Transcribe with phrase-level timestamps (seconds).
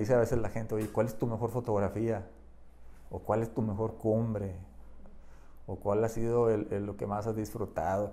[0.00, 2.26] dice a veces la gente, oye, ¿cuál es tu mejor fotografía?
[3.10, 4.54] ¿O cuál es tu mejor cumbre?
[5.66, 8.12] ¿O cuál ha sido lo que más has disfrutado?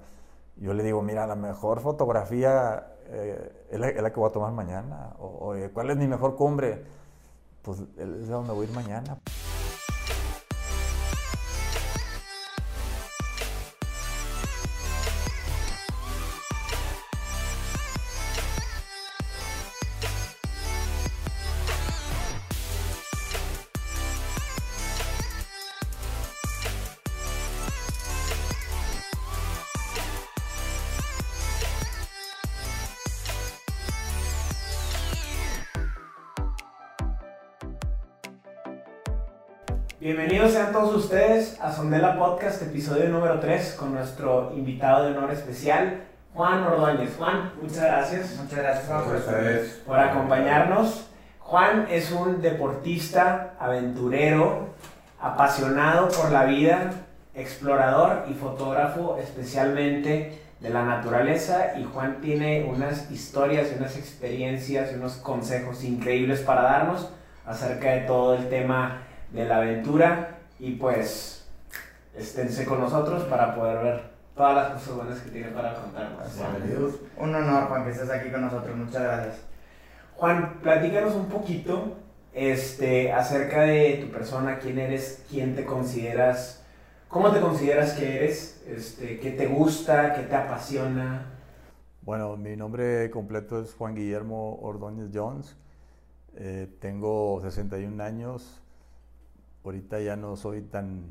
[0.58, 5.14] Yo le digo, mira, la mejor fotografía eh, es, la, que voy a tomar mañana.
[5.20, 6.84] O, ¿cuál es mi mejor cumbre?
[7.62, 9.18] Pues es donde voy a ir mañana.
[42.78, 46.04] Episodio número 3, con nuestro invitado de honor especial,
[46.36, 47.16] Juan Ordóñez.
[47.18, 48.38] Juan, muchas gracias.
[48.40, 51.08] Muchas gracias, Juan, por, por acompañarnos.
[51.40, 54.76] Juan es un deportista, aventurero,
[55.20, 56.92] apasionado por la vida,
[57.34, 64.96] explorador y fotógrafo especialmente de la naturaleza y Juan tiene unas historias unas experiencias y
[64.98, 67.12] unos consejos increíbles para darnos
[67.44, 71.37] acerca de todo el tema de la aventura y pues
[72.18, 74.02] esténse con nosotros para poder ver
[74.36, 76.28] todas las cosas buenas que tiene para contarnos.
[77.18, 78.76] Un honor, Juan, que estés aquí con nosotros.
[78.76, 79.36] Muchas gracias.
[80.16, 81.96] Juan, platícanos un poquito
[82.34, 86.64] este, acerca de tu persona, quién eres, quién te consideras,
[87.08, 91.34] cómo te consideras que eres, este, qué te gusta, qué te apasiona.
[92.02, 95.56] Bueno, mi nombre completo es Juan Guillermo Ordóñez Jones.
[96.36, 98.62] Eh, tengo 61 años,
[99.68, 101.04] Ahorita ya no soy tan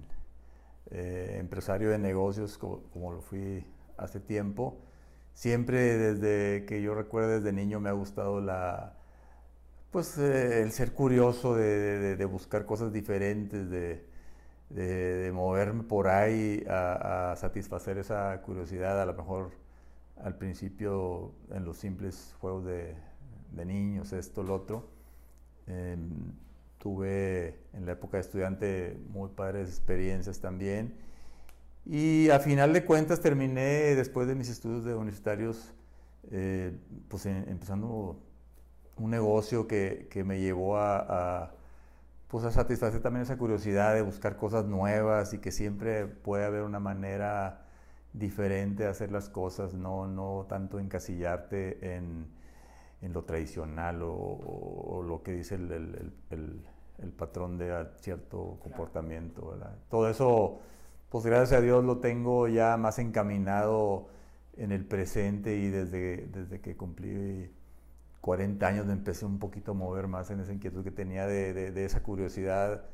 [0.90, 3.64] eh, empresario de negocios como, lo fui
[3.96, 4.78] hace tiempo.
[5.34, 8.96] Siempre desde que yo recuerdo desde niño me ha gustado la,
[9.90, 17.98] pues, eh, el ser curioso de, buscar cosas diferentes, de, moverme por ahí a, satisfacer
[17.98, 19.52] esa curiosidad, a lo mejor
[20.22, 22.96] al principio en los simples juegos de,
[23.64, 24.88] niños, esto, lo otro.
[25.66, 26.32] Em,
[26.86, 30.94] tuve en la época de estudiante muy padres experiencias también.
[31.84, 35.74] Y a final de cuentas terminé, después de mis estudios de universitarios,
[36.30, 38.22] eh, pues empezando
[38.98, 41.56] un negocio que, que me llevó a,
[42.28, 46.62] pues a satisfacer también esa curiosidad de buscar cosas nuevas y que siempre puede haber
[46.62, 47.66] una manera
[48.12, 52.28] diferente de hacer las cosas, no, no tanto encasillarte en,
[53.02, 56.62] en lo tradicional o, lo que dice el
[57.12, 59.50] patrón de cierto comportamiento.
[59.50, 59.76] ¿verdad?
[59.90, 60.60] Todo eso,
[61.10, 64.08] pues gracias a Dios lo tengo ya más encaminado
[64.56, 67.50] en el presente y desde, desde que cumplí
[68.20, 71.70] 40 años me empecé un poquito a mover más en esa inquietud que tenía de,
[71.70, 72.84] de, esa curiosidad,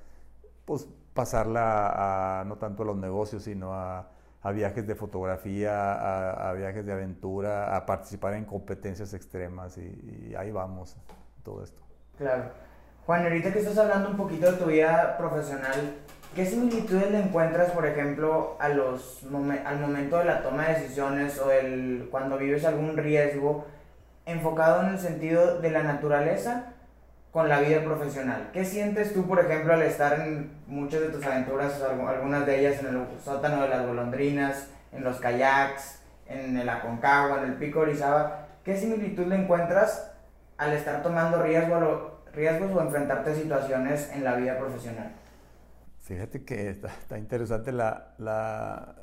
[0.64, 4.10] pues pasarla a, no tanto a los negocios, sino a,
[4.42, 10.34] a viajes de fotografía, a, viajes de aventura, a participar en competencias extremas y, y
[10.34, 10.96] ahí vamos,
[11.44, 11.80] todo esto.
[12.18, 12.71] Claro.
[13.04, 15.96] Juan, ahorita que estás hablando un poquito de tu vida profesional,
[16.36, 21.50] ¿qué similitudes le encuentras, por ejemplo, a al momento de la toma de decisiones o
[21.50, 23.66] el, cuando vives algún riesgo
[24.24, 26.74] enfocado en el sentido de la naturaleza
[27.32, 28.50] con la vida profesional?
[28.52, 32.80] ¿Qué sientes tú, por ejemplo, al estar en muchas de tus aventuras, algunas de ellas
[32.84, 37.80] en el sótano de las golondrinas, en los kayaks, en el Aconcagua, en el Pico
[37.80, 38.46] Orizaba?
[38.62, 40.12] ¿Qué similitud le encuentras
[40.56, 45.12] al estar tomando riesgo riesgos o enfrentarte a situaciones en la vida profesional?
[45.98, 48.96] Fíjate que está, interesante la, la,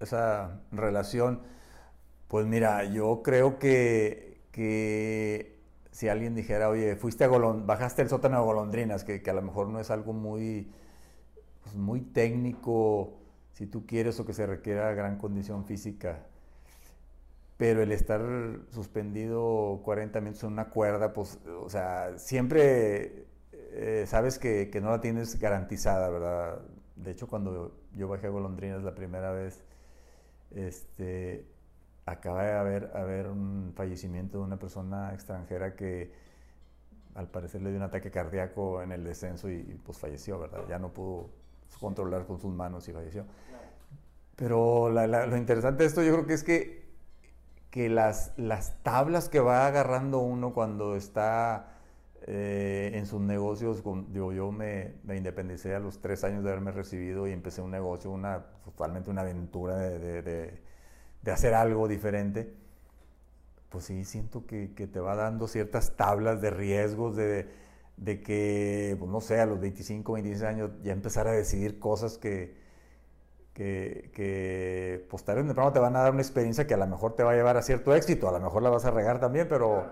[0.00, 1.42] esa relación.
[2.28, 5.60] Pues mira, yo creo que, que
[5.90, 9.34] si alguien dijera, oye, fuiste a Golond bajaste el sótano de golondrinas, que, que, a
[9.34, 10.72] lo mejor no es algo muy,
[11.62, 13.18] pues muy técnico,
[13.52, 16.29] si tú quieres, o que se requiera gran condición física
[17.60, 18.22] pero el estar
[18.70, 25.02] suspendido 40 minutos en una cuerda, pues, o sea, siempre eh, sabes que, no la
[25.02, 26.62] tienes garantizada, ¿verdad?
[26.96, 29.62] De hecho, cuando yo bajé a Golondrinas la primera vez,
[30.52, 31.44] este,
[32.06, 36.12] acaba de haber, haber un fallecimiento de una persona extranjera que
[37.14, 40.62] al parecer le dio un ataque cardíaco en el descenso y, pues falleció, ¿verdad?
[40.66, 41.28] Ya no pudo
[41.78, 43.26] controlar con sus manos y falleció.
[44.34, 46.79] Pero lo interesante de esto yo creo que es que
[47.70, 51.70] que las, las tablas que va agarrando uno cuando está
[52.26, 56.72] eh, en sus negocios, digo, yo me, me, independicé a los tres años de haberme
[56.72, 60.60] recibido y empecé un negocio, una, totalmente una aventura de, de,
[61.22, 62.52] de, hacer algo diferente,
[63.68, 67.48] pues sí, siento que, que, te va dando ciertas tablas de riesgos, de,
[67.96, 72.18] de que, pues no sé, a los 25, 26 años ya empezar a decidir cosas
[72.18, 72.59] que,
[73.54, 76.86] que, que pues tarde o temprano te van a dar una experiencia que a lo
[76.86, 79.20] mejor te va a llevar a cierto éxito, a lo mejor la vas a regar
[79.20, 79.86] también, pero,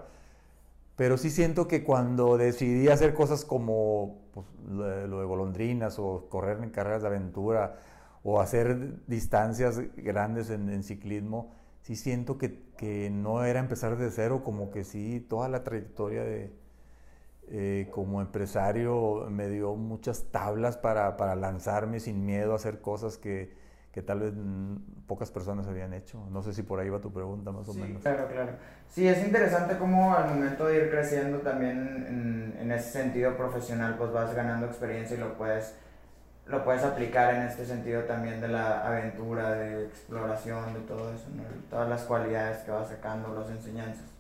[0.97, 6.63] pero sí siento que cuando decidí hacer cosas como pues, lo de golondrinas o correr
[6.63, 7.77] en carreras de aventura
[8.23, 11.53] o hacer distancias grandes en, en ciclismo,
[11.83, 16.23] sí siento que, que, no era empezar de cero, como que sí, toda la trayectoria
[16.25, 16.53] de,
[17.51, 23.17] eh, como empresario me dio muchas tablas para, para, lanzarme sin miedo a hacer cosas
[23.17, 23.55] que,
[23.93, 24.35] que tal vez
[25.07, 26.23] pocas personas habían hecho.
[26.31, 28.03] No sé si por ahí va tu pregunta más o sí, menos.
[28.03, 28.53] Claro, claro.
[28.89, 33.97] Sí, es interesante cómo al momento de ir creciendo también en, en, ese sentido profesional,
[33.97, 35.75] pues vas ganando experiencia y lo puedes,
[36.47, 41.29] lo puedes aplicar en este sentido también de la aventura, de exploración, de todo eso,
[41.35, 41.45] ¿no?
[41.71, 44.18] todas las cualidades que vas sacando, las enseñanzas.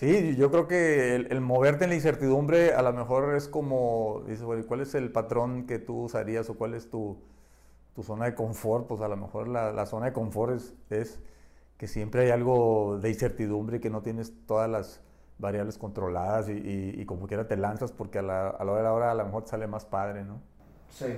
[0.00, 4.42] Sí, yo creo que el, moverte en la incertidumbre a lo mejor es como, dices,
[4.42, 7.18] bueno, ¿cuál es el patrón que tú usarías o cuál es tu,
[8.02, 8.86] zona de confort?
[8.86, 10.58] Pues a lo mejor la, zona de confort
[10.88, 11.20] es,
[11.76, 15.02] que siempre hay algo de incertidumbre y que no tienes todas las
[15.36, 18.92] variables controladas y, como quiera te lanzas porque a la, a la hora de la
[18.94, 20.40] hora a lo mejor sale más padre, ¿no?
[20.88, 21.12] Sí.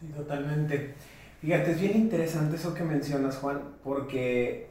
[0.00, 0.94] Sí, totalmente.
[1.40, 4.66] Fíjate, es bien interesante eso que mencionas, Juan, porque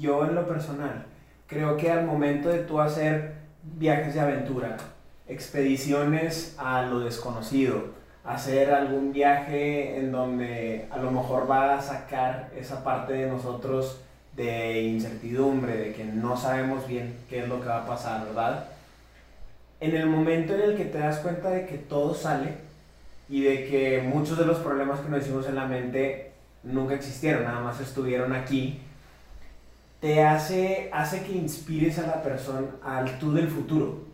[0.00, 1.06] yo en lo personal,
[1.48, 4.76] creo que al momento de tú hacer viajes de aventura,
[5.26, 12.50] expediciones a lo desconocido, hacer algún viaje en donde a lo mejor va a sacar
[12.56, 14.00] esa parte de nosotros
[14.36, 18.68] de incertidumbre, de que no sabemos bien qué es lo que va a pasar, ¿verdad?
[19.80, 22.54] En el momento en el que te das cuenta de que todo sale
[23.28, 27.44] y de que muchos de los problemas que nos hicimos en la mente nunca existieron,
[27.44, 28.80] nada más estuvieron aquí,
[30.00, 34.06] te hace, hace que inspires a la persona, al tú del futuro.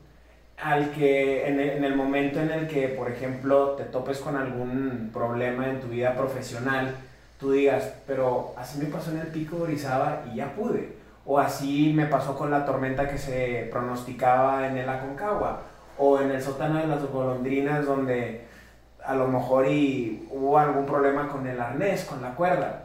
[0.56, 4.36] Al que en el, en el, momento en el que, por ejemplo, te topes con
[4.36, 6.94] algún problema en tu vida profesional,
[7.38, 10.96] tú digas, pero así me pasó en el pico de Orizaba y ya pude.
[11.26, 15.62] O así me pasó con la tormenta que se pronosticaba en el Aconcagua.
[15.98, 18.46] O en el sótano de las golondrinas donde
[19.04, 22.84] a lo mejor y hubo algún problema con el arnés, con la cuerda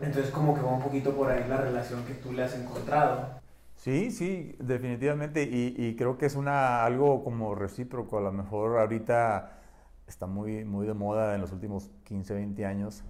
[0.00, 3.40] entonces como que va un poquito por ahí la relación que tú le has encontrado.
[3.76, 5.42] Sí, sí, definitivamente.
[5.42, 8.18] Y, y, creo que es una, algo como recíproco.
[8.18, 9.60] A lo mejor ahorita
[10.06, 13.04] está muy, muy de moda en los últimos 15, 20 años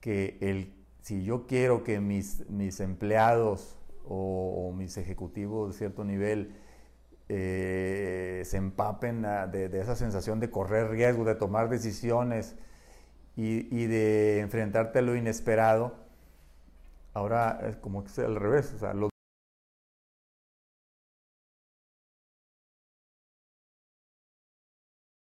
[0.00, 6.04] que el, si yo quiero que mis, mis empleados o, o mis ejecutivos de cierto
[6.04, 6.54] nivel
[7.28, 12.56] eh, se empapen a, de, de, esa sensación de correr riesgos, de tomar decisiones,
[13.38, 15.94] y, y, de enfrentarte a lo inesperado,
[17.14, 18.72] ahora es como que es al revés.
[18.74, 19.10] O sea, los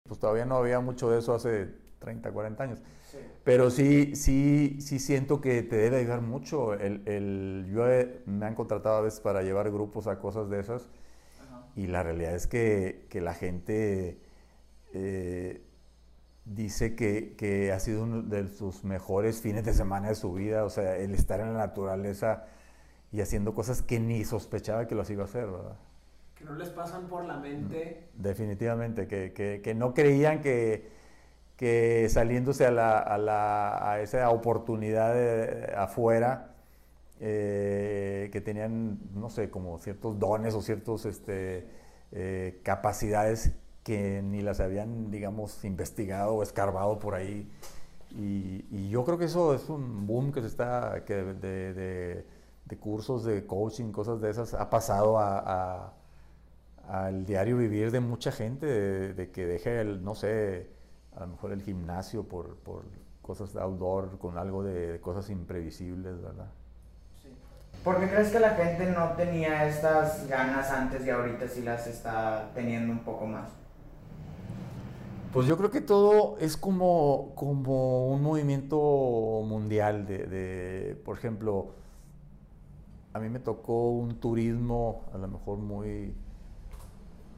[0.09, 1.69] pues todavía no había mucho de eso hace
[2.01, 2.83] 30, 40 años.
[3.09, 3.19] Sí.
[3.45, 6.75] Pero sí, sí, sí siento que te debe ayudar mucho.
[6.75, 10.59] El, el, yo he, me han contratado a veces para llevar grupos a cosas de
[10.59, 10.89] esas
[11.47, 11.69] Ajá.
[11.77, 14.21] y la realidad es que, que la gente...
[14.95, 15.63] Eh,
[16.45, 20.65] dice que, que, ha sido uno de sus mejores fines de semana de su vida,
[20.65, 22.45] o sea, el estar en la naturaleza
[23.13, 25.77] y haciendo cosas que ni sospechaba que los iba a hacer, ¿verdad?
[26.35, 28.09] Que no les pasan por la mente.
[28.15, 30.89] Definitivamente, que, que, que no creían que,
[31.57, 36.55] que saliéndose a, la, a, la, a esa oportunidad de, afuera,
[37.21, 41.69] eh, que tenían, no sé, como ciertos dones o ciertos este,
[42.13, 47.51] eh, capacidades que ni las habían, digamos, investigado o escarbado por ahí.
[48.11, 52.27] Y, y yo creo que eso es un boom que se está, que de, de,
[52.65, 55.93] de cursos de coaching, cosas de esas, ha pasado a, a,
[56.89, 60.71] al diario vivir de mucha gente, de, de, que deje el, no sé,
[61.17, 62.85] a lo mejor el gimnasio por, por
[63.23, 66.51] cosas outdoor, con algo de, cosas imprevisibles, ¿verdad?
[67.85, 71.87] ¿Por qué crees que la gente no tenía estas ganas antes y ahorita sí las
[71.87, 73.60] está teniendo un poco más?
[75.33, 78.77] Pues yo creo que todo es como, como un movimiento
[79.47, 81.75] mundial de, de, por ejemplo,
[83.13, 86.15] a mí me tocó un turismo a lo mejor muy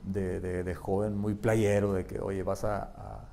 [0.04, 3.28] de, joven, muy playero, de que, oye, vas a, a,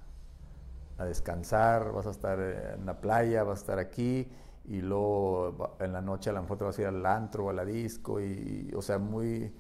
[0.98, 4.28] a, descansar, vas a estar en la playa, vas a estar aquí,
[4.66, 7.50] y luego en la noche a lo mejor te vas a ir al antro o
[7.50, 9.54] a la disco, y, o sea, muy,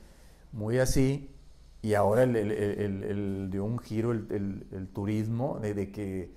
[0.51, 1.34] muy así.
[1.81, 6.33] Y ahora el, el, el, dio un giro el, turismo de, de, que,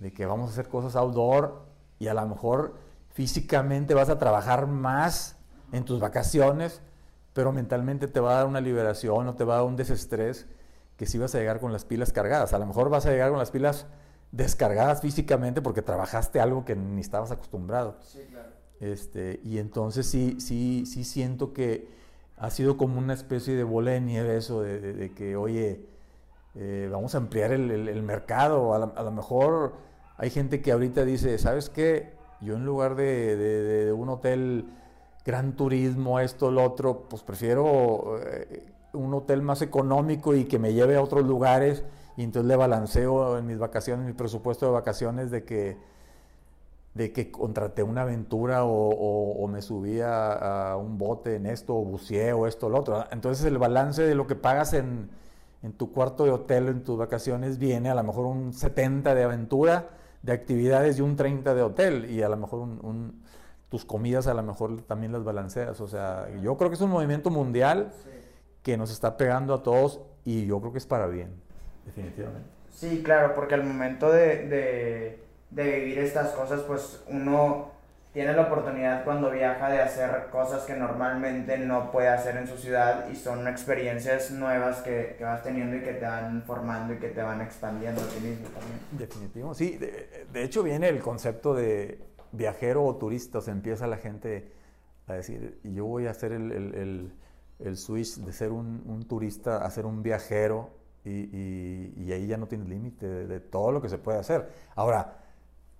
[0.00, 1.62] de que vamos a hacer cosas outdoor
[1.98, 2.74] y a lo mejor
[3.10, 5.36] físicamente vas a trabajar más
[5.72, 6.80] en tus vacaciones,
[7.34, 10.46] pero mentalmente te va a dar una liberación o te va a dar un desestrés
[10.96, 12.52] que si vas a llegar con las pilas cargadas.
[12.52, 13.86] A lo mejor vas a llegar con las pilas
[14.32, 17.96] descargadas físicamente porque trabajaste algo que ni estabas acostumbrado.
[18.00, 18.48] Sí, claro.
[18.80, 21.88] Este, y entonces sí, sí, sí siento que
[22.40, 25.80] ha sido como una especie de bola de nieve eso, de, que, oye,
[26.54, 28.74] eh, vamos a ampliar el, mercado.
[28.74, 29.74] A, lo mejor
[30.16, 32.12] hay gente que ahorita dice, ¿sabes qué?
[32.40, 34.66] Yo en lugar de, un hotel
[35.24, 40.72] gran turismo, esto, lo otro, pues prefiero eh, un hotel más económico y que me
[40.72, 41.84] lleve a otros lugares
[42.16, 45.76] y entonces le balanceo en mis vacaciones, mi presupuesto de vacaciones de que,
[46.98, 52.32] de que contraté una aventura o, me subí a, un bote en esto, o buceé
[52.32, 53.04] o esto o lo otro.
[53.12, 55.08] Entonces el balance de lo que pagas en,
[55.76, 59.90] tu cuarto de hotel en tus vacaciones viene a lo mejor un 70 de aventura,
[60.22, 62.66] de actividades y un 30 de hotel y a lo mejor
[63.68, 65.80] tus comidas a lo mejor también las balanceas.
[65.80, 67.92] O sea, yo creo que es un movimiento mundial
[68.64, 71.30] que nos está pegando a todos y yo creo que es para bien
[71.86, 72.50] definitivamente.
[72.70, 77.70] Sí, claro, porque al momento de, vivir estas cosas, pues uno
[78.12, 82.56] tiene la oportunidad cuando viaja de hacer cosas que normalmente no puede hacer en su
[82.56, 87.08] ciudad y son experiencias nuevas que, vas teniendo y que te van formando y que
[87.08, 88.80] te van expandiendo a ti mismo también.
[88.92, 89.78] Definitivo, sí.
[89.78, 92.02] De, hecho viene el concepto de
[92.32, 94.52] viajero o turista, o empieza la gente
[95.06, 97.12] a decir, yo voy a hacer el,
[97.74, 100.70] switch de ser un, un, turista a ser un viajero
[101.04, 104.48] y, ahí ya no tienes límite de, todo lo que se puede hacer.
[104.74, 105.18] Ahora,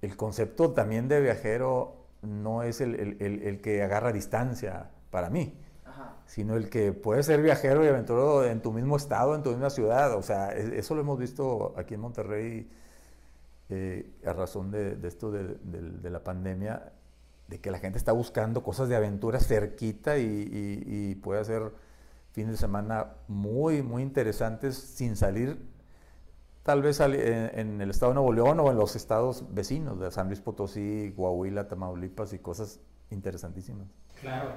[0.03, 5.55] el concepto también de viajero no es el, que agarra distancia para mí,
[6.27, 9.71] sino el que puede ser viajero y aventurero en tu mismo estado, en tu misma
[9.71, 10.15] ciudad.
[10.15, 12.71] O sea, eso lo hemos visto aquí en Monterrey
[13.71, 16.93] eh, a razón de, esto de, la pandemia,
[17.49, 20.49] de que la gente está buscando cosas de aventura cerquita y,
[20.87, 21.73] y puede hacer
[22.33, 25.59] fines de semana muy, muy interesantes sin salir
[26.69, 30.27] tal vez en el estado de Nuevo León o en los estados vecinos de San
[30.27, 32.79] Luis Potosí, Coahuila, Tamaulipas y cosas
[33.11, 33.87] interesantísimas.
[34.21, 34.51] Claro.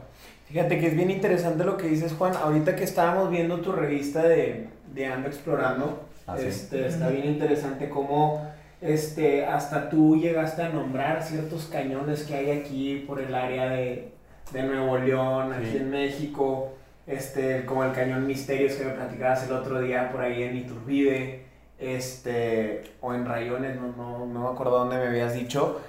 [0.49, 2.35] Fíjate que es bien interesante lo que dices, Juan.
[2.35, 7.87] Ahorita que estábamos viendo tu revista de, de Ando Explorando, ah, este, está bien interesante
[7.89, 8.45] cómo
[8.81, 14.11] este, hasta tú llegaste a nombrar ciertos cañones que hay aquí por el área de,
[14.51, 16.73] de Nuevo León, aquí en México
[17.07, 21.40] este, como el cañón Misterios que me platicabas el otro día por ahí en Iturbide,
[21.81, 25.81] este, o en Rayones, no, no, no me acuerdo dónde me habías dicho,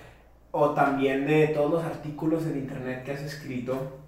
[0.51, 3.99] o también de todos los artículos en internet que has escrito,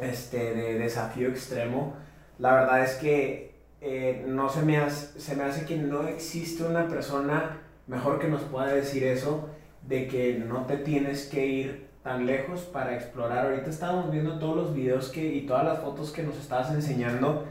[0.00, 1.94] este, de desafío extremo.
[2.38, 6.64] La verdad es que eh, no se me, hace, se me hace que no existe
[6.64, 9.48] una persona mejor que nos pueda decir eso,
[9.82, 13.46] de que no te tienes que ir tan lejos para explorar.
[13.46, 17.44] Ahorita estábamos viendo todos los videos que, y todas las fotos que nos estabas enseñando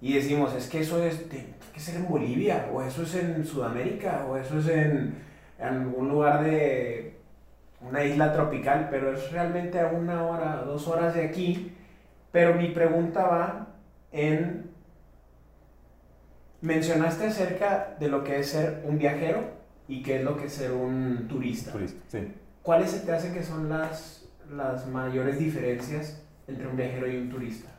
[0.00, 3.44] y decimos, es que eso es, tiene que ser en Bolivia, o eso es en
[3.44, 5.14] Sudamérica, o eso es en,
[5.58, 7.16] en algún lugar de
[7.80, 11.72] una isla tropical, pero es realmente a una hora, dos horas de aquí.
[12.32, 13.68] Pero mi pregunta va
[14.12, 14.70] en,
[16.60, 19.44] mencionaste acerca de lo que es ser un viajero
[19.88, 21.72] y qué es lo que es ser un turista.
[21.72, 22.34] Turista, sí.
[22.62, 27.30] ¿Cuáles se te hacen que son las, las mayores diferencias entre un viajero y un
[27.30, 27.70] turista?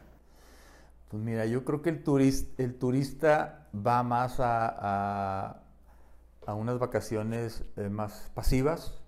[1.09, 5.63] Pues mira, yo creo que el, turista, el turista va más a,
[6.45, 9.01] a, unas vacaciones eh, más pasivas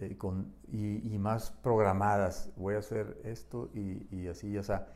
[0.00, 2.50] eh, con, y, más programadas.
[2.56, 4.88] Voy a hacer esto y, y así, o sea.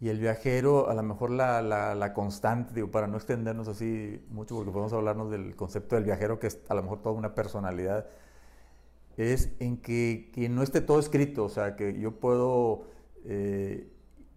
[0.00, 4.22] Y el viajero, a lo mejor la, la, la, constante, digo, para no extendernos así
[4.28, 7.34] mucho, porque podemos hablarnos del concepto del viajero, que es a lo mejor toda una
[7.34, 8.06] personalidad
[9.16, 12.86] es en que, no esté todo escrito, o sea, que yo puedo
[13.24, 13.88] eh,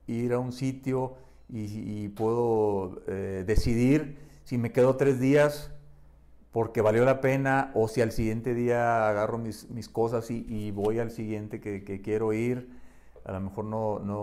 [0.07, 1.15] ir a un sitio
[1.49, 5.71] y, puedo eh, decidir si me quedo tres días
[6.51, 11.11] porque valió la pena o si al siguiente día agarro mis, cosas y, voy al
[11.11, 12.69] siguiente que, quiero ir.
[13.25, 14.21] A lo mejor no, no,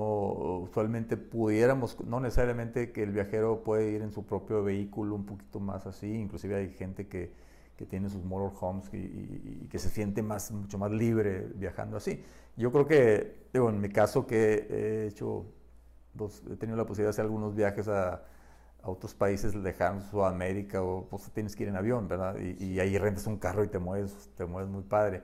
[0.62, 5.60] usualmente pudiéramos, no necesariamente que el viajero puede ir en su propio vehículo un poquito
[5.60, 7.30] más así, inclusive hay gente que,
[7.76, 12.24] que tiene sus motorhomes y, y, que se siente más, mucho más libre viajando así.
[12.56, 15.44] Yo creo que, digo, en mi caso que he hecho,
[16.16, 18.22] pues, he tenido la posibilidad de hacer algunos viajes a,
[18.82, 22.36] a otros países lejanos, Sudamérica, o pues tienes que ir en avión, ¿verdad?
[22.38, 25.22] Y, y, ahí rentas un carro y te mueves, te mueves muy padre.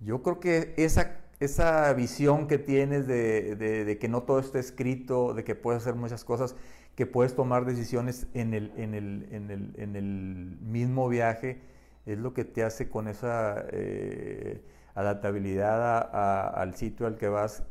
[0.00, 4.58] Yo creo que esa, esa visión que tienes de, de, de, que no todo está
[4.58, 6.54] escrito, de que puedes hacer muchas cosas,
[6.94, 11.60] que puedes tomar decisiones en el, en el, en el, en el mismo viaje,
[12.06, 14.62] es lo que te hace con esa eh,
[14.94, 17.64] adaptabilidad al sitio al que vas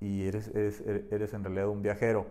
[0.00, 2.26] y eres, eres, eres, en realidad un viajero.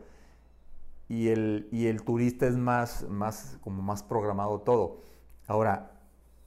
[1.10, 5.02] y, el, y el turista es más, más, como más programado todo.
[5.48, 5.92] Ahora,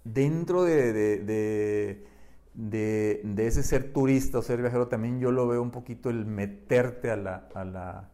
[0.05, 2.07] dentro de, de,
[2.55, 7.11] de, ese ser turista o ser viajero, también yo lo veo un poquito el meterte
[7.11, 8.09] a la, a la,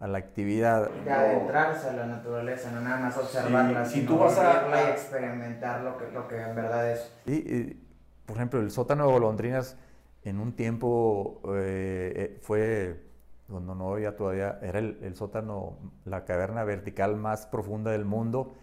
[0.00, 0.90] a la actividad.
[0.90, 4.90] De adentrarse a la naturaleza, no nada más observarla, si sino tú vas a, y
[4.90, 7.12] experimentar lo que, lo que en verdad es.
[7.26, 7.78] Sí,
[8.24, 9.76] por ejemplo, el sótano de golondrinas
[10.24, 13.00] en un tiempo eh, eh, fue,
[13.48, 18.54] cuando no había todavía, era el, el, sótano, la caverna vertical más profunda del mundo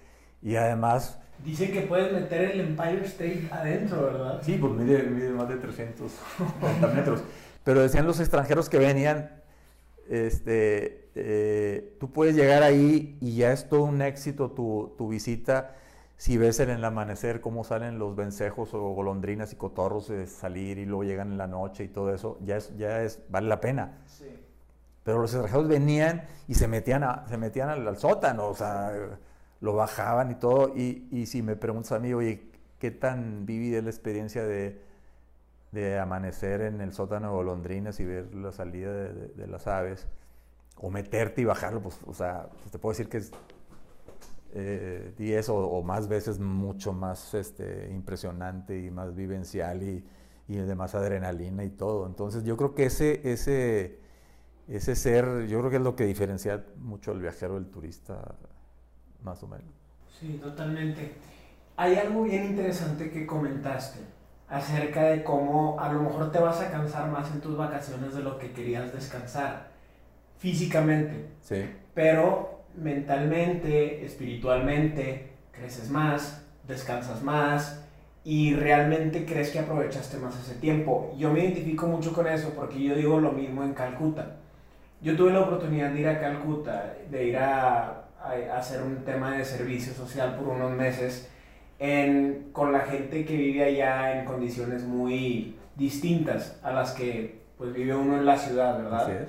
[0.41, 1.19] y además...
[1.43, 4.41] Dicen que puedes meter el Empire State adentro, ¿verdad?
[4.41, 7.23] Sí, pues mide, mide más de 330 metros.
[7.63, 9.31] Pero decían los extranjeros que venían,
[10.07, 15.75] este, eh, tú puedes llegar ahí y ya es todo un éxito tu, tu visita
[16.17, 20.77] si ves en el amanecer cómo salen los vencejos o golondrinas y cotorros de salir
[20.77, 23.59] y luego llegan en la noche y todo eso, ya es, ya es, vale la
[23.59, 23.99] pena.
[24.05, 24.25] Sí.
[25.03, 28.91] Pero los extranjeros venían y se metían, a, se metían al, sótano, o sea,
[29.59, 30.73] lo bajaban y todo.
[30.75, 34.81] Y, y, si me preguntas a mí, oye, ¿qué tan vívida es la experiencia de,
[35.71, 40.07] de amanecer en el sótano de golondrinas y ver la salida de, de, las aves?
[40.77, 43.31] O meterte y bajarlo, pues, o sea, pues te puedo decir que es
[44.57, 50.05] eh, 10 o, más veces mucho más este, impresionante y más vivencial y,
[50.47, 52.05] y, de más adrenalina y todo.
[52.07, 53.99] Entonces yo creo que ese, ese,
[54.69, 58.35] ese ser, yo creo que es lo que diferencia mucho al viajero del turista,
[59.23, 59.73] más o menos.
[60.17, 61.15] Sí, totalmente.
[61.75, 63.99] Hay algo bien interesante que comentaste
[64.47, 68.23] acerca de cómo a lo mejor te vas a cansar más en tus vacaciones de
[68.23, 69.71] lo que querías descansar
[70.37, 71.31] físicamente.
[71.41, 71.65] Sí.
[71.93, 77.81] Pero mentalmente, espiritualmente, creces más, descansas más
[78.23, 81.13] y realmente crees que aprovechaste más ese tiempo.
[81.17, 84.37] Yo me identifico mucho con eso porque yo digo lo mismo en Calcuta.
[85.01, 88.01] Yo tuve la oportunidad de ir a Calcuta, de ir a,
[88.55, 91.29] hacer un tema de servicio social por unos meses
[92.51, 97.95] con la gente que vive allá en condiciones muy distintas a las que pues vive
[97.95, 99.27] uno en la ciudad, ¿verdad?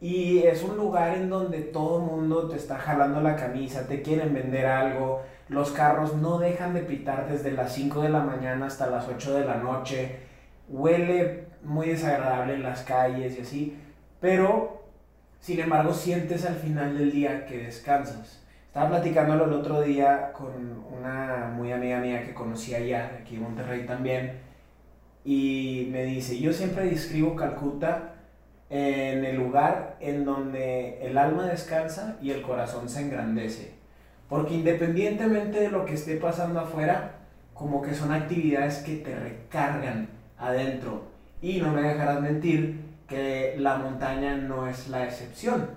[0.00, 4.00] Y es un lugar en donde todo el mundo te está jalando la camisa, te
[4.00, 8.66] quieren vender algo, los carros no dejan de pitar desde las 5 de la mañana
[8.66, 10.20] hasta las 8 de la noche,
[10.68, 13.78] huele muy desagradable en las calles y así,
[14.20, 14.84] pero
[15.38, 18.42] sin embargo sientes al final del día que descansas.
[18.68, 23.42] Estaba platicándolo el otro día con una muy amiga mía que conocí allá, aquí en
[23.42, 24.38] Monterrey también,
[25.24, 28.14] y me dice, yo siempre describo Calcuta
[28.70, 33.74] en el lugar en donde el alma descansa y el corazón se engrandece.
[34.28, 37.16] Porque independientemente de lo que esté pasando afuera,
[37.52, 41.02] como que son actividades que te recargan adentro.
[41.42, 45.70] Y no me dejarás mentir que la montaña no es la excepción.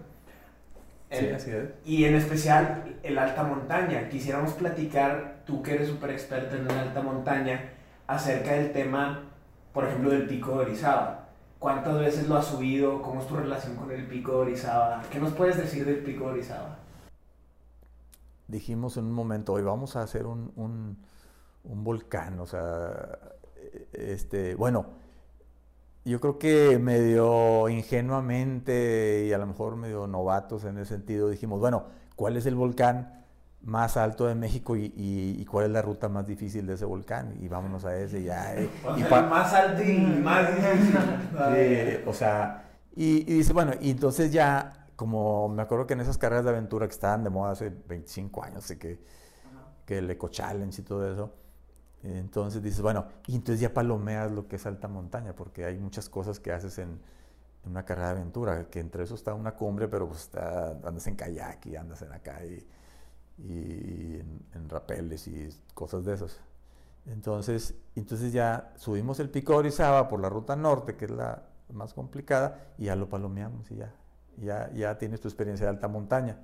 [1.09, 1.69] Sí, así es.
[1.83, 4.07] Y en especial el alta montaña.
[4.09, 7.71] Quisiéramos platicar, tú que eres súper experto en la alta montaña,
[8.05, 9.23] acerca del tema,
[9.73, 11.22] por ejemplo, del pico de Orizaba
[11.63, 13.01] ¿Cuántas veces lo has subido?
[13.01, 15.01] ¿Cómo es tu relación con el pico de Orizaba?
[15.09, 16.79] ¿Qué nos puedes decir del pico de Orizaba?
[18.49, 23.17] Dijimos en un momento, hoy vamos a hacer un, un, volcán, o sea,
[23.93, 24.87] este, bueno,
[26.03, 31.61] yo creo que medio ingenuamente y a lo mejor medio novatos en ese sentido, dijimos,
[31.61, 31.85] bueno,
[32.17, 33.22] ¿cuál es el volcán
[33.63, 37.35] más alto de México y, cuál es la ruta más difícil de ese volcán.
[37.41, 38.69] Y vámonos a ese ya eh.
[38.97, 42.03] y más alto y más difícil.
[42.07, 42.63] O sea
[42.95, 46.87] y, dice bueno y entonces ya como me acuerdo que en esas carreras de aventura
[46.87, 48.99] que estaban de moda hace 25 años sé que
[49.85, 51.33] que el Eco Challenge y todo eso
[52.03, 56.09] entonces dices bueno y entonces ya palomeas lo que es alta montaña porque hay muchas
[56.09, 56.99] cosas que haces en,
[57.65, 61.15] una carrera de aventura que entre eso está una cumbre pero pues está, andas en
[61.15, 62.65] kayak y andas en acá y
[63.37, 66.39] y en, rapeles y cosas de esas.
[67.05, 71.43] Entonces, entonces ya subimos el pico de Orizaba por la ruta norte, que es la
[71.71, 73.93] más complicada, y ya lo palomeamos y ya,
[74.37, 76.37] ya, ya tienes tu experiencia de alta montaña.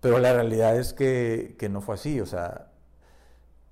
[0.00, 2.70] Pero la realidad es que, que no fue así, o sea,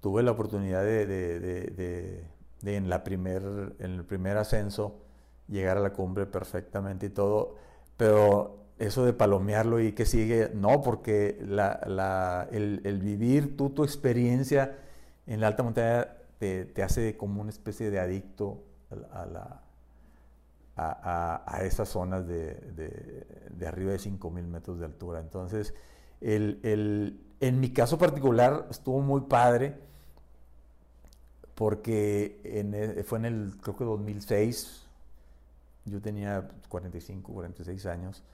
[0.01, 2.25] tuve la oportunidad de, de, de,
[2.63, 3.43] de en, la primer,
[3.79, 5.01] en el primer ascenso
[5.49, 7.57] llegar a la cumbre perfectamente y todo,
[7.97, 14.77] pero eso de palomearlo y que sigue, no, porque el, vivir tú tu experiencia
[15.27, 16.09] en la alta montaña
[16.39, 18.63] te, hace como una especie de adicto
[19.13, 19.63] a, la,
[20.77, 22.55] a, esas zonas de,
[23.51, 25.21] de, arriba de 5.000 metros de altura.
[25.21, 25.75] Entonces,
[26.21, 29.79] el, en mi caso particular estuvo muy padre
[31.55, 34.87] porque en, fue en el, creo que 2006,
[35.85, 38.25] yo tenía 45, 46 años,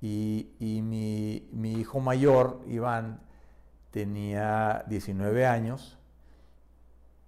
[0.00, 3.20] Y, mi, hijo mayor, Iván,
[3.90, 5.98] tenía 19 años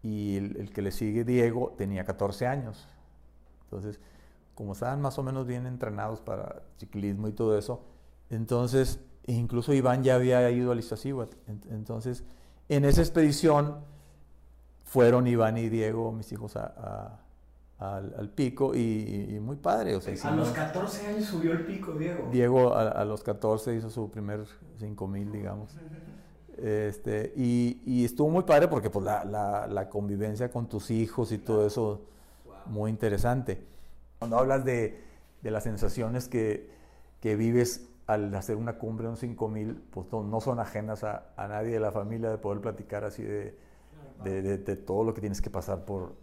[0.03, 2.87] y el, que le sigue, Diego, tenía 14 años.
[3.65, 4.01] Entonces,
[4.55, 7.85] como estaban más o menos bien entrenados para ciclismo y todo eso,
[8.31, 11.37] entonces, incluso Iván ya había ido al Iztaccíhuatl.
[11.71, 12.25] Entonces,
[12.69, 13.79] en esa expedición
[14.85, 17.21] fueron Iván y Diego, mis hijos, a,
[17.79, 19.95] al, al, pico y, muy padre.
[19.95, 22.29] O sea, a los 14 años subió el pico, Diego.
[22.31, 24.45] Diego a, los 14 hizo su primer
[24.79, 25.77] 5000, digamos.
[26.57, 31.31] Este, y, y, estuvo muy padre porque pues, la, la, la, convivencia con tus hijos
[31.31, 32.03] y todo eso,
[32.67, 33.63] muy interesante.
[34.19, 35.01] Cuando hablas de,
[35.41, 36.69] de las sensaciones que,
[37.21, 41.31] que vives al hacer una cumbre de un 5000, pues no, no, son ajenas a,
[41.37, 43.57] a, nadie de la familia de poder platicar así de,
[44.25, 46.15] de, de, todo lo que tienes que pasar por,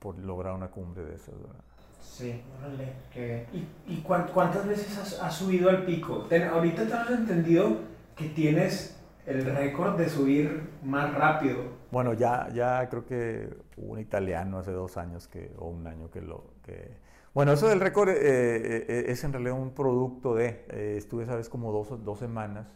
[0.00, 1.34] por lograr una cumbre de esas.
[1.38, 1.60] ¿verdad?
[2.00, 2.92] Sí, órale.
[3.12, 3.46] ¿Qué?
[3.52, 6.24] ¿Y, y cuántas veces has, has, subido al pico?
[6.28, 7.78] Ten, ahorita te has entendido
[8.16, 11.58] que tienes el récord de subir más rápido.
[11.90, 16.10] Bueno, ya, ya creo que hubo un italiano hace dos años que, o un año
[16.10, 16.44] que lo...
[16.64, 16.96] Que,
[17.32, 20.64] bueno, eso del récord eh, eh, es en realidad un producto de...
[20.70, 22.66] Eh, estuve, sabes, como dos, dos semanas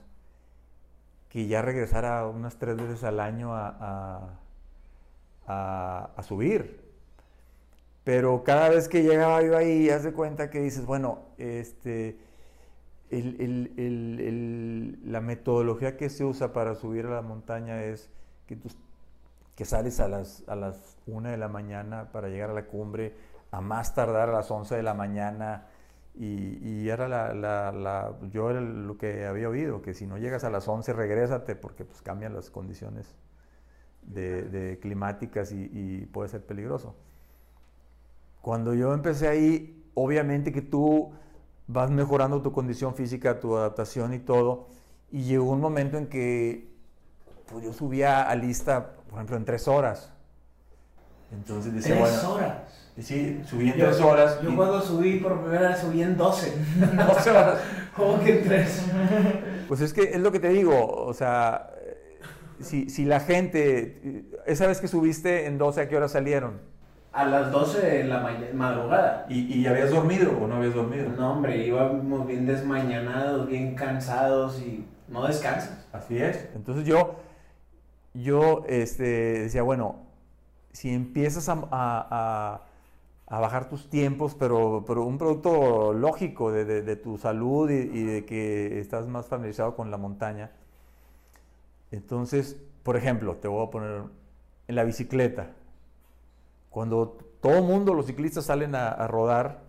[1.29, 4.39] que ya regresara unas tres veces al año a, a,
[5.49, 6.84] a, a subir.
[8.05, 12.19] Pero cada vez que llegaba yo ahí, haz de cuenta que dices, bueno, este,
[13.11, 18.11] la metodología que se usa para subir a la montaña es
[18.47, 18.69] que, tú,
[19.57, 23.15] que sales a las, a las 1 de la mañana para llegar a la cumbre,
[23.51, 25.69] a más tardar a las 11 de la mañana.
[26.17, 30.45] Y, era la, la, la, yo era lo que había oído, que si no llegas
[30.45, 33.17] a las 11, regrésate porque pues cambian las condiciones
[34.03, 36.95] de, climáticas y puede ser peligroso.
[38.45, 41.13] Cuando yo empecé ahí, obviamente que tú
[41.67, 44.69] vas mejorando tu condición física, tu adaptación y todo,
[45.11, 46.69] y llegó un momento en que
[47.51, 50.13] pues, yo subía a lista, por ejemplo, en tres horas.
[51.33, 52.59] Entonces decía, ¿Tres bueno, horas?
[53.01, 54.43] Sí, subí en yo, tres horas.
[54.43, 54.57] Yo y...
[54.57, 56.53] cuando subí por primera vez subí en 12.
[57.09, 57.61] 12 horas.
[57.97, 58.85] ¿Cómo que en tres?
[59.69, 61.71] Pues es que es lo que te digo, o sea,
[62.61, 66.74] si, si la gente, esa vez que subiste en 12, ¿a qué hora salieron?
[67.15, 69.25] A las 12 de la madrugada.
[69.29, 71.11] ¿Y, ¿Y, habías dormido o no habías dormido?
[71.11, 75.87] No, hombre, íbamos bien desmañanados, bien cansados y no descansas.
[75.93, 76.49] Así es.
[76.57, 77.15] Entonces yo,
[78.15, 79.05] yo este,
[79.43, 80.01] decía, bueno,
[80.73, 82.63] si empiezas a, a,
[83.29, 87.75] a, bajar tus tiempos, pero, pero un producto lógico de, de, de tu salud y,
[87.75, 90.51] y, de que estás más familiarizado con la montaña,
[91.93, 94.03] entonces, por ejemplo, te voy a poner
[94.67, 95.53] en la bicicleta
[96.75, 99.61] cuando todo el mundo, los ciclistas salen a, a rodar,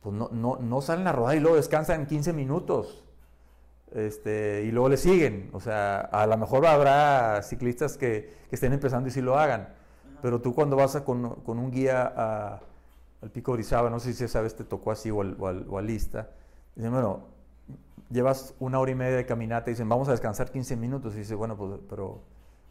[0.00, 3.04] pues no, no, no, salen a rodar y luego descansan 15 minutos.
[3.90, 5.50] Este, y luego le siguen.
[5.52, 9.70] O sea, a lo mejor habrá ciclistas que, que estén empezando y sí lo hagan.
[10.22, 12.60] Pero tú cuando vas a, con, con, un guía a,
[13.20, 15.66] al Pico Orizaba, no sé si esa vez te tocó así o al, o al,
[15.68, 16.30] o al lista,
[16.76, 17.24] dicen, bueno,
[18.08, 21.16] llevas una hora y media de caminata y dicen, vamos a descansar 15 minutos.
[21.16, 22.22] Y dice, bueno, pues, pero,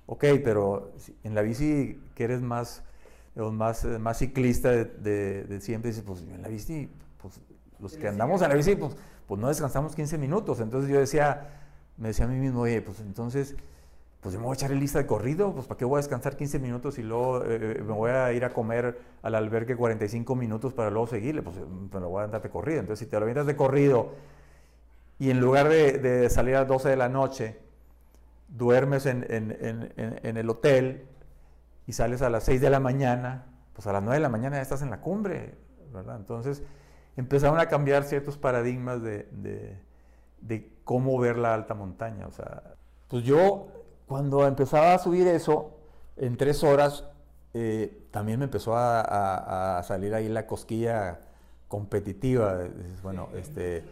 [0.05, 0.93] ok, pero
[1.25, 2.85] en la bici que eres más
[3.35, 6.89] más, más ciclista de, de, de, siempre, dice, pues en la bici,
[7.21, 7.39] pues
[7.79, 8.95] los que andamos en la bici, pues,
[9.27, 10.59] pues no descansamos 15 minutos.
[10.59, 11.49] Entonces yo decía,
[11.97, 13.55] me decía a mí mismo, oye, pues entonces,
[14.19, 16.01] pues yo me voy a echar el lista de corrido, pues para qué voy a
[16.01, 20.35] descansar 15 minutos y luego eh, me voy a ir a comer al albergue 45
[20.35, 22.79] minutos para luego seguirle, pues me lo voy a andar de corrido.
[22.81, 24.13] Entonces si te lo vienes de corrido
[25.17, 27.57] y en lugar de, de, salir a las 12 de la noche,
[28.47, 31.07] duermes en, en, en, en el hotel,
[31.91, 34.55] y sales a las 6 de la mañana, pues a las 9 de la mañana
[34.55, 35.55] ya estás en la cumbre,
[35.91, 36.15] ¿verdad?
[36.15, 36.63] Entonces
[37.17, 39.77] empezaron a cambiar ciertos paradigmas de, de,
[40.39, 42.27] de cómo ver la alta montaña.
[42.27, 42.75] O sea,
[43.09, 43.67] pues yo
[44.07, 45.79] cuando empezaba a subir eso,
[46.15, 47.03] en tres horas,
[47.53, 51.19] eh, también me empezó a, a, a, salir ahí la cosquilla
[51.67, 52.57] competitiva.
[53.03, 53.83] Bueno, este,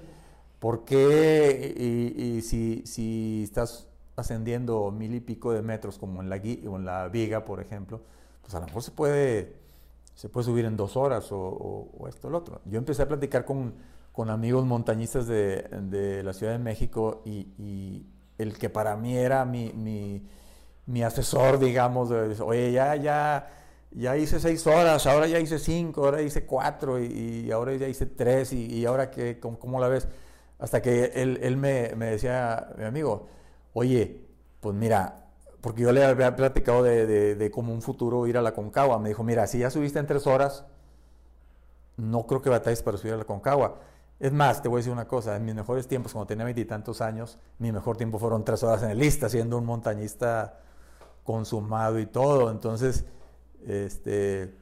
[0.60, 1.76] ¿por qué?
[1.78, 3.88] Y, y si, si estás
[4.20, 8.02] ascendiendo mil y pico de metros, como en la, en la viga, por ejemplo,
[8.42, 9.56] pues a lo mejor se puede,
[10.16, 12.62] se puede subir en dos horas o, o, o esto o lo otro.
[12.66, 13.74] Yo empecé a platicar con,
[14.12, 18.06] con amigos montañistas de, de, la Ciudad de México y, y,
[18.38, 20.26] el que para mí era mi, mi,
[20.86, 23.50] mi asesor, digamos, de, oye, ya, ya,
[23.92, 27.88] ya hice seis horas, ahora ya hice cinco, ahora hice cuatro y, y ahora ya
[27.88, 30.08] hice tres y, y ahora que, ¿cómo, ¿cómo, la ves?
[30.58, 33.28] Hasta que él, él me, me decía, mi amigo,
[33.80, 34.22] oye,
[34.60, 35.26] pues mira,
[35.62, 39.00] porque yo le había platicado de, de, de como un futuro ir a la Concagua.
[39.00, 40.65] Me dijo, mira, si ya subiste en tres horas,
[41.96, 43.80] no creo que batalles para subir a la Concagua.
[44.20, 47.00] Es más, te voy a decir una cosa, en mis mejores tiempos, cuando tenía veintitantos
[47.00, 50.60] años, mi mejor tiempo fueron tres horas en el lista, siendo un montañista
[51.24, 52.52] consumado y todo.
[52.52, 53.06] Entonces,
[53.65, 54.54] este,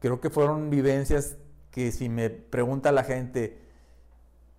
[0.00, 1.36] creo que fueron vivencias
[1.70, 3.67] que si me pregunta la gente,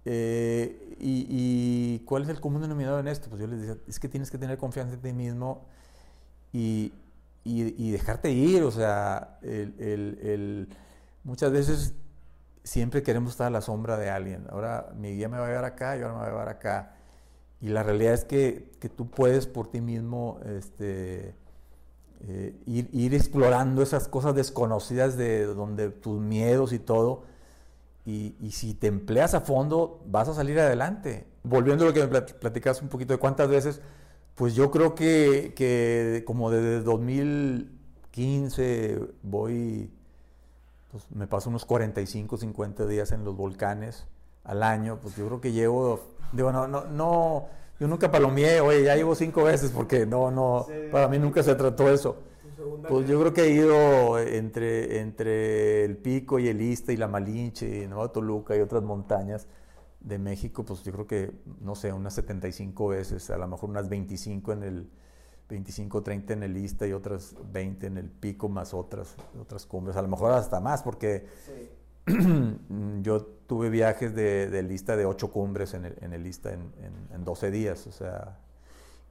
[0.05, 3.29] eh, y, cuál es el común denominador en esto?
[3.29, 5.65] Pues yo les decía, es que tienes que tener confianza en ti mismo
[6.51, 6.91] y,
[7.45, 9.39] dejarte ir, o sea,
[11.23, 11.93] muchas veces
[12.63, 14.45] siempre queremos estar a la sombra de alguien.
[14.49, 16.95] Ahora mi guía me va a llevar acá y ahora me va a llevar acá.
[17.62, 21.35] Y la realidad es que, tú puedes por ti mismo este,
[22.21, 27.23] eh, ir, explorando esas cosas desconocidas de donde tus miedos y todo.
[28.05, 31.27] Y, si te empleas a fondo, vas a salir adelante.
[31.43, 33.81] Volviendo a lo que me platicas un poquito de cuántas veces,
[34.33, 39.91] pues yo creo que, que como desde 2015 voy
[40.91, 44.05] pues me paso unos 45, 50 días en los volcanes
[44.43, 45.99] al año, pues yo creo que llevo,
[46.31, 47.47] digo, no, no, no
[47.79, 51.55] yo nunca palomeé, oye, ya llevo cinco veces, porque no, no, para mí nunca se
[51.55, 52.17] trató eso.
[52.87, 57.07] Pues yo creo que he ido entre, entre el Pico y el Ista y la
[57.07, 59.47] Malinche y Nueva Toluca y otras montañas
[59.99, 63.89] de México, pues yo creo que, no sé, unas 75 veces, a lo mejor unas
[63.89, 64.89] 25 en el,
[65.49, 69.97] 25, 30 en el lista y otras 20 en el pico, más otras, otras cumbres,
[69.97, 71.25] a lo mejor hasta más, porque
[73.01, 76.71] yo tuve viajes de, lista de 8 cumbres en el, en el lista en,
[77.11, 78.37] en, 12 días, o sea,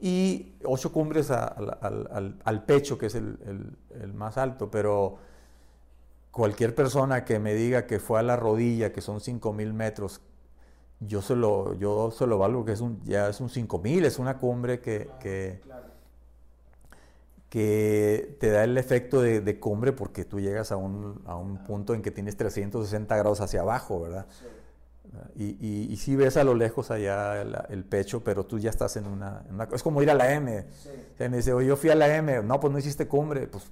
[0.00, 5.18] y 8 cumbres al, al, pecho, que es el, el, más alto, pero
[6.30, 10.20] cualquier persona que me diga que fue a la rodilla, que son 5000 metros,
[11.00, 14.18] yo se lo, yo se lo valgo que es un, ya es un 5000, es
[14.18, 15.60] una cumbre que, que
[17.48, 21.94] que te da el efecto de, cumbre porque tú llegas a un, a un, punto
[21.94, 24.26] en que tienes 360 grados hacia abajo, ¿verdad?
[25.34, 29.06] Y, y, sí ves a lo lejos allá el, pecho, pero tú ya estás en
[29.06, 29.42] una,
[29.72, 30.64] Es como ir a la M.
[31.18, 32.42] me dice, oye, yo fui a la M.
[32.42, 33.46] No, pues no hiciste cumbre.
[33.46, 33.70] Pues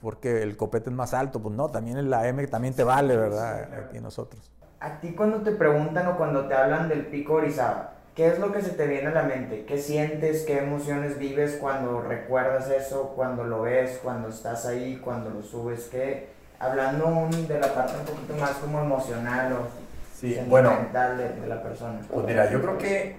[0.00, 1.40] porque el copete es más alto.
[1.42, 3.68] Pues no, también en la M también te vale, ¿verdad?
[3.74, 4.50] Aquí nosotros.
[4.80, 8.50] A ti cuando te preguntan o cuando te hablan del pico Orizaba, ¿Qué es lo
[8.52, 9.64] que se te viene a la mente?
[9.64, 10.42] ¿Qué sientes?
[10.42, 13.12] ¿Qué emociones vives cuando recuerdas eso?
[13.14, 15.84] Cuando lo ves, cuando estás ahí, cuando lo subes?
[15.84, 16.30] ¿Qué?
[16.58, 19.87] Hablando de la parte un poquito más como emocional o
[20.20, 22.00] sentimental de, la persona.
[22.12, 23.16] Pues mira, yo creo que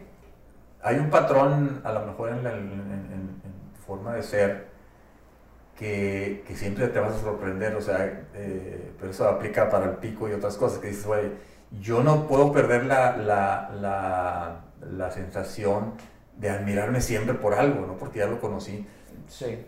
[0.82, 2.52] hay un patrón, a lo mejor en, la,
[3.86, 4.68] forma de ser,
[5.78, 9.96] que, que, siempre te vas a sorprender, o sea, eh, pero eso aplica para el
[9.98, 11.32] pico y otras cosas, que dices, güey,
[11.82, 15.94] yo no puedo perder la, la la sensación
[16.38, 17.98] de admirarme siempre por algo, ¿no?
[17.98, 18.88] Porque ya lo conocí.
[19.28, 19.66] Sí.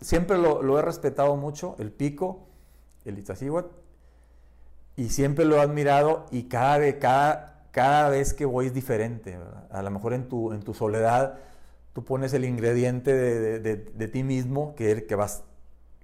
[0.00, 2.46] Siempre lo, he respetado mucho, el pico,
[3.04, 3.74] el Iztaccíhuatl,
[4.98, 9.38] y siempre lo he admirado y cada, vez, cada, vez que voy es diferente.
[9.70, 11.38] A lo mejor en tu, en tu soledad
[11.92, 15.44] tú pones el ingrediente de, de, ti mismo que, que vas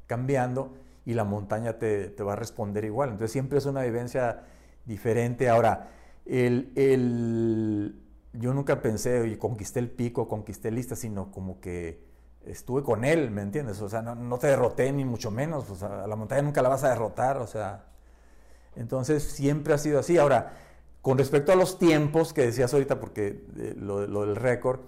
[0.07, 3.09] cambiando y la montaña te, va a responder igual.
[3.09, 4.45] Entonces siempre es una vivencia
[4.85, 5.49] diferente.
[5.49, 5.89] Ahora,
[6.25, 8.01] el, el,
[8.33, 12.01] yo nunca pensé, oye, conquisté el pico, conquisté lista, sino como que
[12.47, 13.83] estuve con él, ¿me entiendes?
[13.83, 16.85] O sea, no, te derroté ni mucho menos, o sea, la montaña nunca la vas
[16.85, 17.87] a derrotar, o sea,
[18.77, 20.19] entonces siempre ha sido así.
[20.19, 20.53] Ahora,
[21.03, 24.81] con respecto a los tiempos que decías ahorita, porque eh, lo, del récord,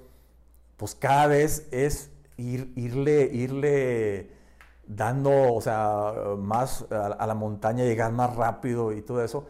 [0.77, 4.31] pues cada vez es ir, irle, irle
[4.87, 9.47] dando, o sea, más a la montaña, llegar más rápido y todo eso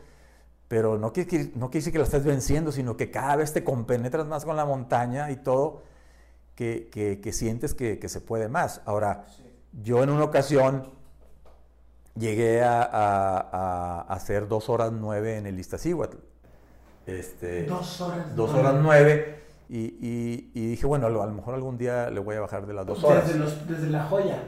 [0.69, 4.27] pero no quiere, no decir que la estés venciendo, sino que cada vez te compenetras
[4.27, 5.83] más con la montaña y todo,
[6.55, 6.89] que,
[7.23, 8.81] que, sientes que, que, se puede más.
[8.87, 9.27] Ahora,
[9.83, 10.91] yo en una ocasión
[12.19, 16.17] llegué a, a, hacer dos horas nueve en el Iztaccíhuatl.
[17.07, 19.43] Este, dos horas Dos horas nueve.
[19.69, 22.75] Y, y, y, dije, bueno, a lo, mejor algún día le voy a bajar de
[22.75, 23.27] las dos horas.
[23.27, 24.43] Desde, los, desde la joya.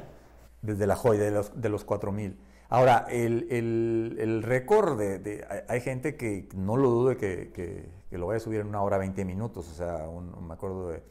[0.63, 2.39] Desde la joya, de los, de los cuatro mil.
[2.69, 8.19] Ahora, el, el, el récord de, Hay gente que no lo dude que, que, que,
[8.19, 9.69] lo vaya a subir en una hora 20 minutos.
[9.69, 10.07] O sea,
[10.41, 11.03] me acuerdo de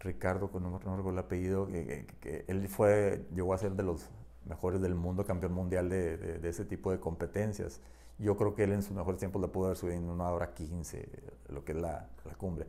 [0.00, 4.10] Ricardo, con no, recuerdo el apellido, que, él fue, llegó a ser de los
[4.46, 7.80] mejores del mundo, campeón mundial de, de, ese tipo de competencias.
[8.18, 10.54] Yo creo que él en sus mejores tiempos la pudo haber subido en una hora
[10.54, 11.08] 15,
[11.48, 12.66] lo que es la, la cumbre.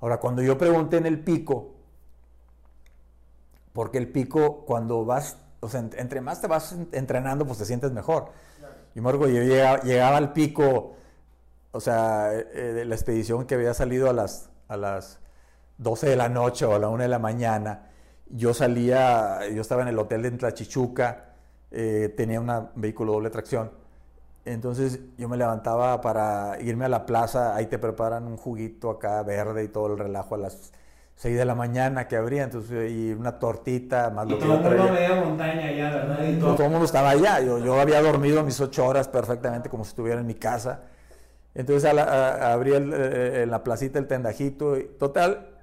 [0.00, 1.74] Ahora, cuando yo pregunté en el pico,
[3.72, 7.90] porque el pico, cuando vas o sea, entre más te vas entrenando, pues te sientes
[7.92, 8.30] mejor.
[8.94, 10.94] Y Marco, yo llegaba, al pico,
[11.72, 15.18] o sea, eh, de la expedición que había salido a las, a las
[15.78, 17.90] 12 de la noche o a la 1 de la mañana,
[18.30, 21.24] yo salía, yo estaba en el hotel de Tlachichuca,
[21.70, 23.70] eh, tenía un vehículo doble tracción,
[24.44, 29.22] entonces yo me levantaba para irme a la plaza, ahí te preparan un juguito acá
[29.22, 30.72] verde y todo el relajo a las
[31.16, 34.54] 6 de la mañana que abría, entonces, y una tortita, más Y lo que todo
[34.54, 36.24] el mundo media montaña ya, ¿verdad?
[36.28, 36.64] Y Todo, todo.
[36.66, 40.20] el mundo estaba allá, yo, yo había dormido mis 8 horas perfectamente como si estuviera
[40.20, 40.82] en mi casa.
[41.54, 45.55] Entonces a la- a- abrí el, eh, en la placita el tendajito, y total,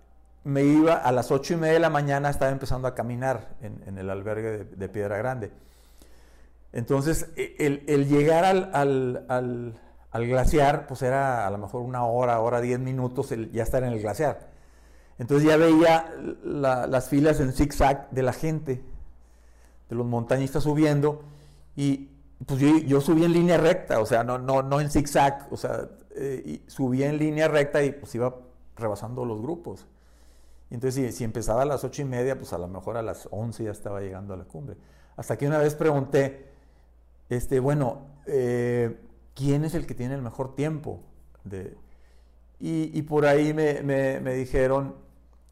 [0.44, 3.98] me iba a las 8 y media de la mañana, estaba empezando a caminar en,
[3.98, 5.52] el albergue de, Piedra Grande.
[6.72, 7.56] Entonces, e-
[7.88, 9.26] el, llegar al, al-
[10.12, 13.94] al- glaciar, pues era a lo mejor una hora, hora, diez minutos, ya estar en
[13.94, 14.52] el glaciar.
[15.18, 18.84] Entonces ya veía la- las filas en zigzag de la gente,
[19.90, 21.24] de los montañistas subiendo,
[21.76, 22.10] y
[22.46, 25.58] pues yo, yo subí en línea recta, o sea, no, no, no en zigzag, o
[25.58, 28.36] sea, eh, subía en línea recta y pues iba
[28.76, 29.88] rebasando los grupos.
[30.74, 33.66] Entonces, si, empezaba a las ocho y media, pues a lo mejor a las 11
[33.66, 34.76] ya estaba llegando a la cumbre.
[35.16, 36.48] Hasta que una vez pregunté,
[37.30, 39.00] este, bueno, eh,
[39.36, 41.02] ¿quién es el que tiene el mejor tiempo?
[42.60, 44.96] Y, por ahí me, me- dijeron,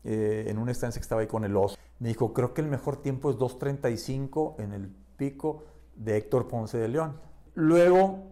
[0.03, 2.67] eh, en una estancia que estaba ahí con el oso, me dijo, creo que el
[2.67, 5.65] mejor tiempo es 2.35 en el pico
[5.97, 7.19] de Héctor Ponce de León.
[7.53, 8.23] Luego,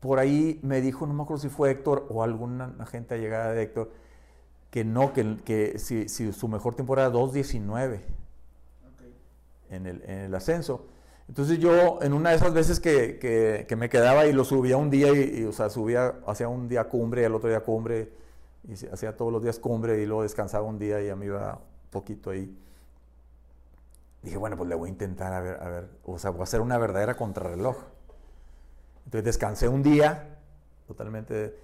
[0.00, 3.62] por ahí me dijo, no me acuerdo si fue Héctor o alguna gente llegada de
[3.62, 4.01] Héctor,
[4.72, 8.00] que no, que, que si, su mejor tiempo era 2.19
[9.70, 10.86] en el, en el ascenso.
[11.28, 14.90] Entonces yo, en una de esas veces que, que- me quedaba y lo subía un
[14.90, 18.12] día, y, o sea, subía, hacía un día cumbre y el otro día cumbre,
[18.68, 21.60] y hacía todos los días cumbre y luego descansaba un día y ya me iba
[21.90, 22.54] poquito ahí.
[24.22, 26.44] Dije, bueno, pues le voy a intentar, a ver, a ver, o sea, voy a
[26.44, 27.76] hacer una verdadera contrarreloj.
[29.04, 30.38] Entonces descansé un día,
[30.86, 31.56] totalmente,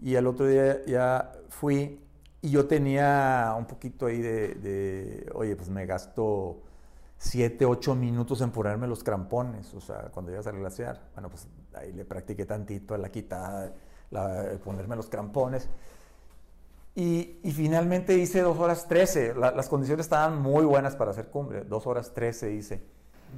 [0.00, 2.00] y al otro día ya fui
[2.42, 6.60] y yo tenía un poquito ahí de, de, oye, pues me gasto
[7.18, 11.00] 7, 8 minutos en ponerme los crampones, o sea, cuando llegas al glaciar.
[11.14, 13.72] Bueno, pues ahí le practiqué tantito a la quitada,
[14.10, 15.68] la- ponerme los crampones.
[16.94, 19.34] Y, y finalmente hice 2 horas 13.
[19.34, 21.64] La- las condiciones estaban muy buenas para hacer cumbre.
[21.64, 22.82] 2 horas 13 hice.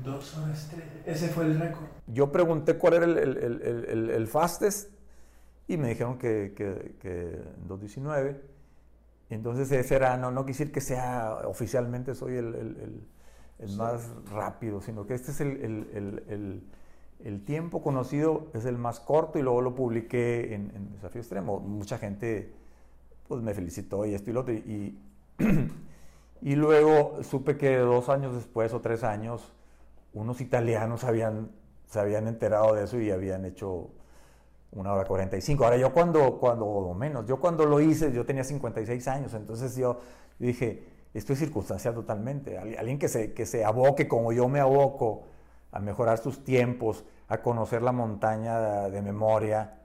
[0.03, 0.85] Dos horas tres.
[1.07, 1.85] Ese fue el récord.
[2.09, 4.91] Yo pregunté cuál era el, el- el- el fastest
[5.69, 8.41] y me dijeron que, que, que 2.19.
[9.31, 13.09] Entonces ese era, no, no quisiera que sea oficialmente soy el, el- el-
[13.61, 13.77] el Sí.
[13.77, 16.63] más rápido, sino que este es el, el- el- el-
[17.25, 21.61] el tiempo conocido, es el más corto y luego lo publiqué en, en Desafío Extremo.
[21.61, 22.53] Mucha gente
[23.29, 24.55] pues me felicitó y esto y lo otro.
[24.55, 24.99] Y,
[26.43, 29.53] y luego supe que dos años después o tres años,
[30.13, 31.51] unos italianos habían,
[31.87, 33.91] se habían enterado de eso y habían hecho
[34.75, 35.65] una hora 45.
[35.65, 39.77] Ahora yo cuando, cuando, o menos, yo cuando lo hice, yo tenía 56 años, entonces
[39.77, 40.01] yo
[40.39, 40.85] dije,
[41.15, 42.59] esto es circunstancial totalmente.
[42.59, 45.25] Al- Alguien que se, que se aboque como yo me aboco
[45.73, 49.79] a mejorar sus tiempos, a conocer la montaña de, de memoria,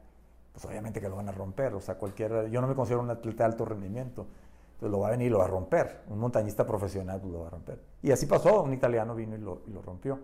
[0.54, 1.74] pues obviamente que lo van a romper.
[1.76, 4.26] O sea, cualquier, yo no me considero un atleta de alto rendimiento.
[4.74, 6.02] Entonces lo va a venir y lo va a romper.
[6.10, 7.80] Un montañista profesional pues, lo va a romper.
[8.02, 10.20] Y así pasó, un italiano vino y lo, y lo rompió.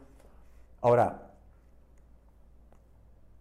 [0.82, 1.32] Ahora,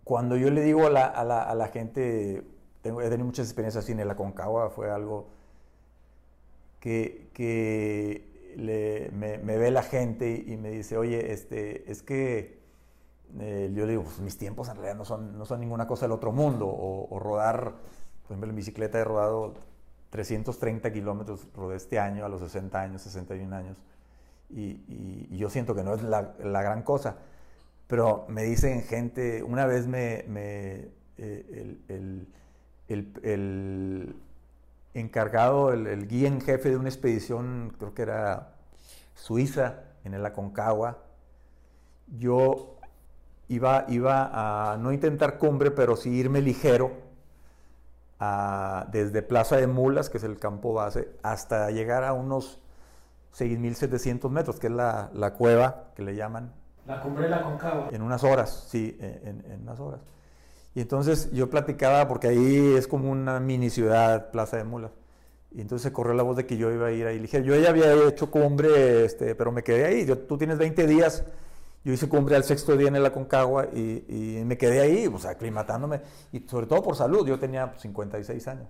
[0.04, 2.42] cuando yo le digo a la, a la, a la gente,
[2.82, 5.28] tengo, he tenido muchas experiencias en el Aconcagua, fue algo
[6.80, 12.58] que, que me, ve la gente y me dice, oye, este, es que
[13.40, 16.12] eh, yo digo, pues mis tiempos en realidad no son, no son ninguna cosa del
[16.12, 16.66] otro mundo.
[16.68, 17.72] O, rodar,
[18.22, 19.54] por ejemplo, en bicicleta he rodado
[20.10, 23.76] 330 kilómetros, rodé este año a los 60 años, 61 años.
[24.50, 27.16] Y, y- y yo siento que no es la, la gran cosa.
[27.86, 32.28] Pero me dicen gente, una vez me, eh, el, el-
[32.88, 34.16] el- el
[34.94, 38.54] encargado, el, el guía en jefe de una expedición, creo que era
[39.14, 40.98] Suiza, en el Aconcagua,
[42.18, 42.76] yo
[43.48, 46.92] iba, iba a no intentar cumbre, pero sí irme ligero
[48.20, 52.60] a- desde Plaza de Mulas, que es el campo base, hasta llegar a unos
[53.32, 56.52] 6.700 metros, que es la, la cueva que le llaman,
[56.86, 57.88] La cumbre de la Concagua.
[57.92, 60.00] en unas horas, sí, en, unas horas.
[60.74, 64.90] Y entonces yo platicaba, porque ahí es como una mini ciudad, Plaza de Mulas.
[65.52, 67.16] Y entonces se corrió la voz de que yo iba a ir ahí.
[67.16, 70.06] Le dije, yo ya había hecho cumbre, este, pero me quedé ahí.
[70.28, 71.24] Tú tienes 20 días.
[71.84, 75.32] Yo hice cumbre al sexto día en el Aconcagua y, y me quedé ahí, sea,
[75.32, 76.00] aclimatándome.
[76.32, 77.26] Y sobre todo por salud.
[77.26, 78.66] Yo tenía 56 años.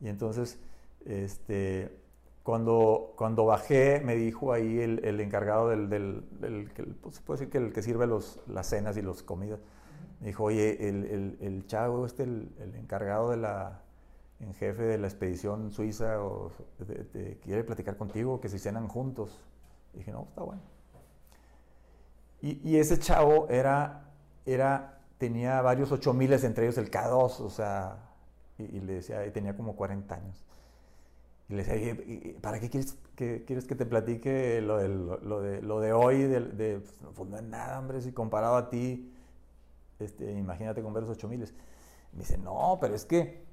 [0.00, 0.58] Y entonces,
[1.04, 2.05] este,
[2.46, 7.40] cuando, cuando bajé, me dijo ahí el, el encargado del, del, del- que- pues, puede
[7.40, 9.60] decir que el que sirve los, las cenas y las comidas.
[10.20, 13.82] Me dijo, oye, el, el, el chavo, este, el, encargado de la,
[14.40, 18.88] en jefe de la expedición suiza, o, de- de- quiere platicar contigo, que si cenan
[18.88, 19.40] juntos.
[19.94, 20.62] dije, no, está bueno.
[22.42, 24.10] Y, y ese chavo era,
[24.44, 27.98] era tenía varios 8000, entre ellos el K2, o sea,
[28.58, 30.45] y, le decía, y tenía como 40 años.
[31.48, 35.80] Y le decía, ¿para qué quieres que, quieres que te platique lo, lo, de, lo
[35.80, 36.22] de, hoy?
[36.22, 36.80] De, de,
[37.14, 39.12] pues no es nada, hombre, si comparado a ti,
[40.00, 41.40] este, imagínate con ver los 8000.
[42.12, 43.46] Me dice, no, pero es que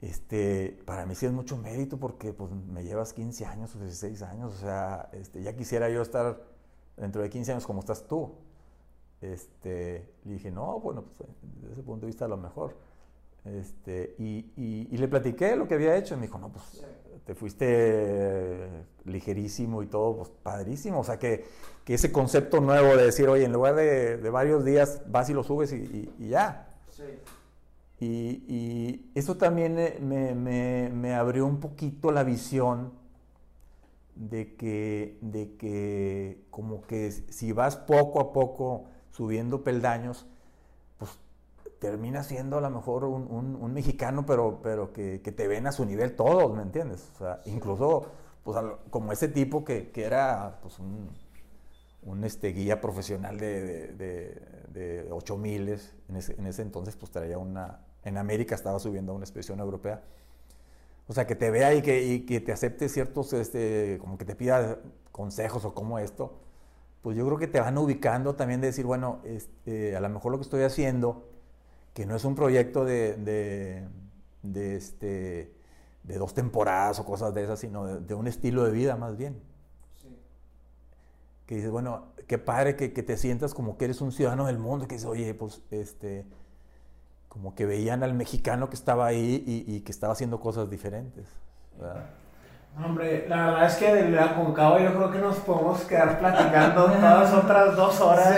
[0.00, 4.20] este, para mí sí es mucho mérito porque pues, me llevas 15 años o 16
[4.22, 6.42] años, o sea, este, ya quisiera yo estar
[6.96, 8.34] dentro de 15 años como estás tú.
[9.20, 12.76] Este, le dije, no, bueno, pues, desde ese punto de vista a lo mejor.
[13.44, 16.82] Este, y, y, le platiqué lo que había hecho y me dijo, no, pues
[17.26, 18.68] te fuiste
[19.04, 21.00] ligerísimo y todo, pues padrísimo.
[21.00, 21.44] O sea, que,
[21.84, 25.34] que ese concepto nuevo de decir, oye, en lugar de, de varios días vas y
[25.34, 26.74] lo subes y, y ya.
[26.90, 27.04] Sí.
[28.00, 32.92] Y, eso también me, me, me, abrió un poquito la visión
[34.14, 40.26] de que, de que como que si vas poco a poco subiendo peldaños,
[41.84, 45.72] termina siendo a lo mejor un, un, mexicano, pero, pero que, que, te ven a
[45.72, 47.10] su nivel todos, ¿me entiendes?
[47.16, 48.06] O sea, incluso
[48.42, 48.56] pues,
[48.88, 51.10] como ese tipo que, que era pues, un,
[52.04, 55.68] un este, guía profesional de, de, de, 8000
[56.08, 59.60] en ese, en ese entonces pues traía una, en América estaba subiendo a una expedición
[59.60, 60.02] europea.
[61.06, 64.24] O sea, que te vea y que, y que te acepte ciertos, este, como que
[64.24, 64.78] te pida
[65.12, 66.38] consejos o como esto,
[67.02, 70.32] pues yo creo que te van ubicando también de decir, bueno, este, a lo mejor
[70.32, 71.33] lo que estoy haciendo,
[71.94, 73.88] que no es un proyecto de, de,
[74.42, 75.54] de este,
[76.02, 79.40] de dos temporadas o cosas de esas, sino de, un estilo de vida más bien.
[80.02, 80.08] Sí.
[81.46, 84.58] Que dices, bueno, qué padre que, que, te sientas como que eres un ciudadano del
[84.58, 86.26] mundo, que dices, oye, pues, este,
[87.34, 91.26] como que veían al mexicano que estaba ahí y, que estaba haciendo cosas diferentes.
[92.82, 96.84] Hombre, la verdad es que de la Concagua yo creo que nos podemos quedar platicando
[97.00, 98.36] todas otras dos horas.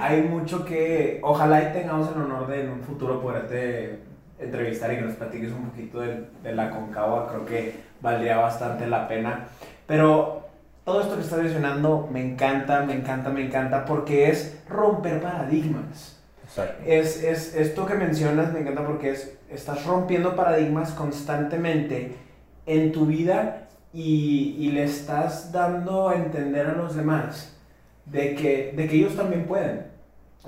[0.00, 4.00] Hay mucho que, ojalá y tengamos el honor de en un futuro poderte
[4.40, 7.28] entrevistar y que nos platiques un poquito de, de la Concagua.
[7.28, 9.44] Creo que valdría bastante la pena.
[9.86, 10.48] Pero
[10.84, 16.18] todo esto que estás mencionando me encanta, me encanta, me encanta porque es romper paradigmas.
[16.84, 22.16] Es, es, esto que mencionas me encanta porque es, estás rompiendo paradigmas constantemente
[22.66, 27.56] en tu vida y, y, le estás dando a entender a los demás
[28.06, 29.86] de que, de que ellos también pueden.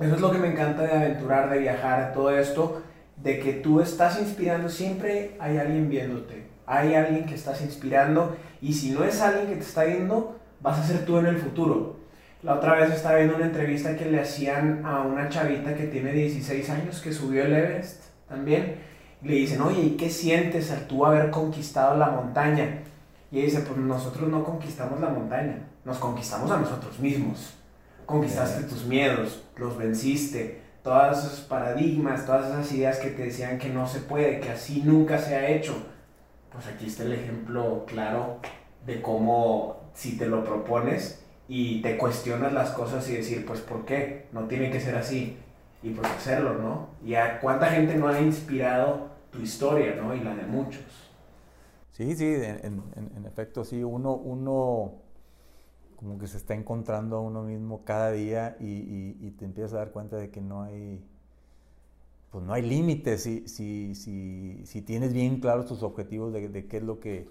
[0.00, 2.82] Eso es lo que me encanta de aventurar, de viajar, todo esto,
[3.22, 8.72] de que tú estás inspirando, siempre hay alguien viéndote, hay alguien que estás inspirando y
[8.72, 11.96] si no es alguien que te está viendo, vas a ser tú en el futuro.
[12.42, 16.12] La otra vez estaba viendo una entrevista que le hacían a una chavita que tiene
[16.12, 18.76] 16 años que subió el Everest también.
[19.24, 22.82] Le dicen, oye, ¿y qué sientes al tú haber conquistado la montaña?
[23.30, 27.54] Y ella dice, pues nosotros no conquistamos la montaña, nos conquistamos a nosotros mismos.
[28.06, 33.70] Conquistaste tus miedos, los venciste, todos esos paradigmas, todas esas ideas que te decían que
[33.70, 35.74] no se puede, que así nunca se ha hecho.
[36.52, 38.38] Pues aquí está el ejemplo claro
[38.86, 43.84] de cómo si te lo propones, y te cuestionas las cosas y decir, pues, ¿por
[43.84, 44.26] qué?
[44.32, 45.36] No tiene que ser así.
[45.82, 46.88] Y pues hacerlo, ¿no?
[47.04, 50.14] Y a cuánta gente no ha inspirado tu historia, ¿no?
[50.14, 50.82] Y la de muchos.
[51.92, 54.94] Sí, sí, en, efecto, sí, uno, uno
[55.96, 59.92] como que se está encontrando a uno mismo cada día y, te empiezas a dar
[59.92, 61.04] cuenta de que no hay,
[62.30, 66.76] pues no hay límites si, si, si, si, tienes bien claros tus objetivos de, qué
[66.78, 67.28] es lo que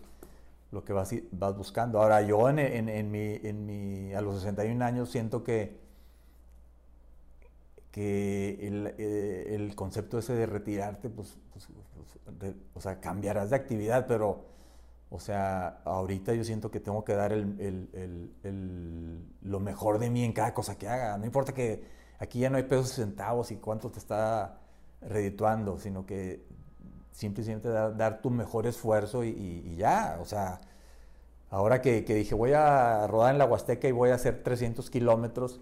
[0.71, 2.01] lo que vas, vas buscando.
[2.01, 5.77] Ahora, yo en, en, mi, en mi, a los 61 años siento que,
[7.91, 11.67] que el, eh, el concepto ese de retirarte, pues, pues
[12.73, 14.45] o sea, cambiarás de actividad, pero,
[15.09, 17.59] o sea, ahorita yo siento que tengo que dar el,
[18.43, 21.17] el, lo mejor de mí en cada cosa que haga.
[21.17, 21.83] No importa que
[22.19, 24.57] aquí ya no hay pesos y centavos y cuánto te está
[25.01, 26.45] redituando, sino que
[27.11, 30.59] simplemente dar, dar tu mejor esfuerzo y, ya, o sea,
[31.49, 35.61] ahora que, dije voy a rodar en la Huasteca y voy a hacer 300 kilómetros,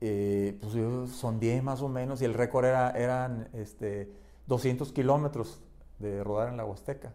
[0.00, 4.10] eh, pues son 10 más o menos y el récord era, eran este,
[4.50, 5.62] 200 kilómetros
[5.98, 7.14] de rodar en la Huasteca.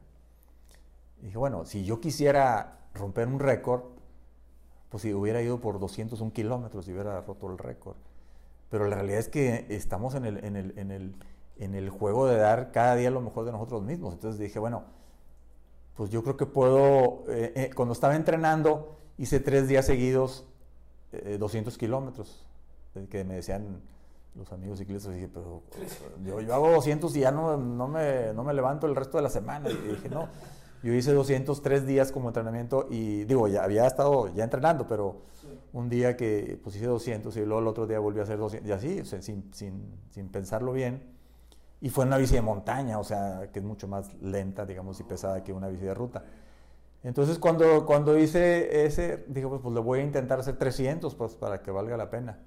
[1.21, 3.83] Dije, bueno, si yo quisiera romper un récord,
[4.89, 7.97] pues si hubiera ido por 201 kilómetros y hubiera roto el récord.
[8.71, 11.15] Pero la realidad es que estamos en el, en el, en el
[11.57, 14.13] en el juego de dar cada día lo mejor de nosotros mismos.
[14.13, 14.83] Entonces dije, bueno,
[15.95, 20.45] pues yo creo que puedo, eh, eh, cuando estaba entrenando, hice tres días seguidos
[21.39, 22.45] 200 eh, kilómetros,
[23.09, 23.81] que me decían
[24.35, 25.63] los amigos ciclistas, dije, pero
[26.23, 29.23] yo, yo, hago 200 y ya no, no, me, no me levanto el resto de
[29.23, 29.69] la semana.
[29.69, 30.27] Y dije, no,
[30.85, 35.21] Yo hice 203 días como entrenamiento y digo, ya había estado ya entrenando, pero
[35.73, 38.69] un día que pues hice 200 y luego el otro día volví a hacer 200
[38.69, 41.01] y así, sin, sin, sin, pensarlo bien.
[41.81, 45.03] Y fue una bici de montaña, o sea, que es mucho más lenta, digamos, y
[45.03, 46.23] pesada que una bici de ruta.
[47.03, 51.35] Entonces cuando, cuando hice ese, dije, pues, pues le voy a intentar hacer 300, pues
[51.35, 52.39] para que valga la pena.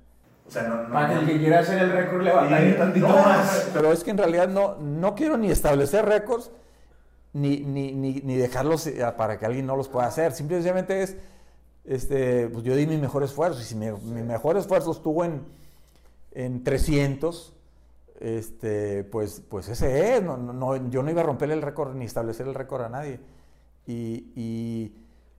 [0.48, 3.68] O sea, no, Para que el que quiera hacer el récord le batalle tantito más.
[3.74, 6.50] Pero es que en realidad no, no quiero ni establecer récords,
[7.34, 10.32] ni, ni, ni, ni, dejarlos eh, para que alguien no los pueda hacer.
[10.32, 11.16] Simplemente es,
[11.84, 13.60] este, pues yo di mi mejor esfuerzo.
[13.60, 13.90] Y si mi,
[14.22, 15.42] mejor esfuerzo estuvo en,
[16.32, 17.54] en 300,
[18.20, 20.22] este, pues, pues ese es.
[20.22, 23.20] No, no, yo no iba a romper el récord ni establecer el récord a nadie.
[23.86, 24.94] Y, y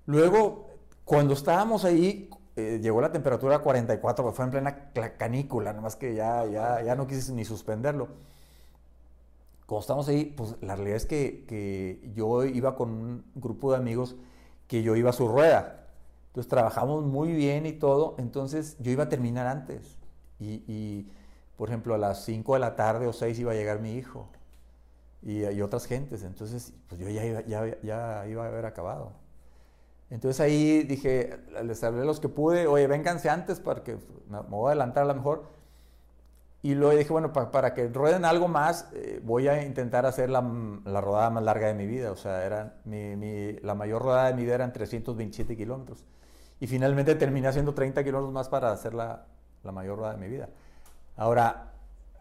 [0.05, 0.67] luego,
[1.03, 2.29] cuando estábamos ahí,
[2.59, 6.45] eh, llegó la temperatura a 44, pues fue en plena canícula, nada más que ya,
[6.45, 8.07] ya, ya no quise ni suspenderlo.
[9.65, 13.77] Cuando estamos ahí, pues la realidad es que, que, yo iba con un grupo de
[13.77, 14.15] amigos
[14.67, 15.87] que yo iba a su rueda.
[16.27, 19.97] Entonces trabajamos muy bien y todo, entonces yo iba a terminar antes.
[20.39, 21.11] Y, y
[21.57, 24.27] por ejemplo, a las 5 de la tarde o 6 iba a llegar mi hijo
[25.21, 26.23] y, y otras gentes.
[26.23, 29.13] Entonces, pues yo ya iba, ya, ya iba a haber acabado.
[30.09, 33.97] Entonces ahí dije, les hablé a los que pude, oye, vénganse antes para que
[34.27, 35.43] me voy a adelantar a lo mejor.
[36.61, 40.41] Y luego dije, bueno, para que rueden algo más, eh, voy a intentar hacer la,
[40.83, 42.11] la, rodada más larga de mi vida.
[42.11, 46.03] O sea, era mi, mi, la mayor rodada de mi vida eran 327 kilómetros.
[46.59, 49.25] Y finalmente terminé haciendo 30 kilómetros más para hacer la,
[49.63, 50.49] la, mayor rodada de mi vida.
[51.15, 51.71] Ahora,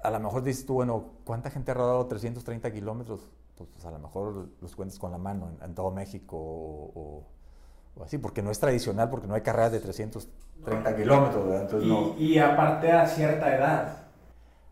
[0.05, 3.33] a lo mejor dices tú, bueno, ¿cuánta gente ha rodado 330 kilómetros?
[3.57, 7.27] Pues, pues, a lo mejor los cuentas con la mano en, todo México o
[8.05, 11.85] así, porque no es tradicional, porque no hay carreras de 330 kilómetros,
[12.19, 14.09] y, aparte a cierta edad.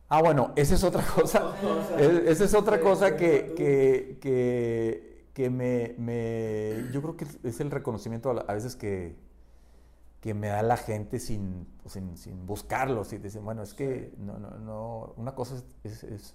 [0.08, 1.52] Ah, bueno, esa es otra cosa.
[1.98, 8.30] esa es otra cosa que, que, que, me, me, Yo creo que es el reconocimiento
[8.30, 9.16] a, veces que,
[10.20, 13.02] que me da la gente sin, sin, sin buscarlo.
[13.10, 16.34] Y dicen, bueno, es que no, no, no una cosa es, es,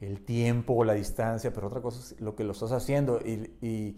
[0.00, 3.20] el tiempo o la distancia, pero otra cosa es lo que lo estás haciendo.
[3.24, 3.96] Y, y,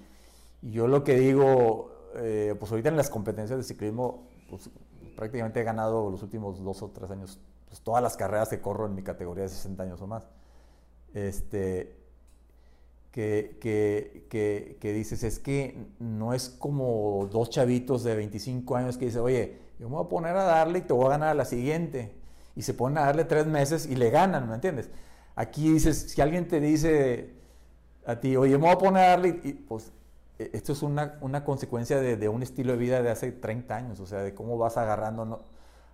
[0.62, 4.70] y yo lo que digo, eh, pues ahorita en las competencias de ciclismo, pues
[5.16, 7.38] prácticamente he ganado los últimos dos o tres años,
[7.68, 10.28] pues todas las carreras que corro en mi categoría de 60 años o más.
[11.14, 11.96] Este,
[13.10, 19.06] que, que, que, dices, es que no es como dos chavitos de 25 años que
[19.06, 21.34] dicen, oye, yo me voy a poner a darle y te voy a ganar a
[21.34, 22.12] la siguiente.
[22.54, 24.90] Y se ponen a darle tres meses y le ganan, ¿me entiendes?
[25.34, 27.30] Aquí dices, si alguien te dice
[28.04, 29.92] a ti, oye, me voy a poner a darle, y, pues
[30.38, 34.00] esto es una, una consecuencia de, de, un estilo de vida de hace 30 años,
[34.00, 35.24] o sea, de cómo vas agarrando.
[35.24, 35.40] No,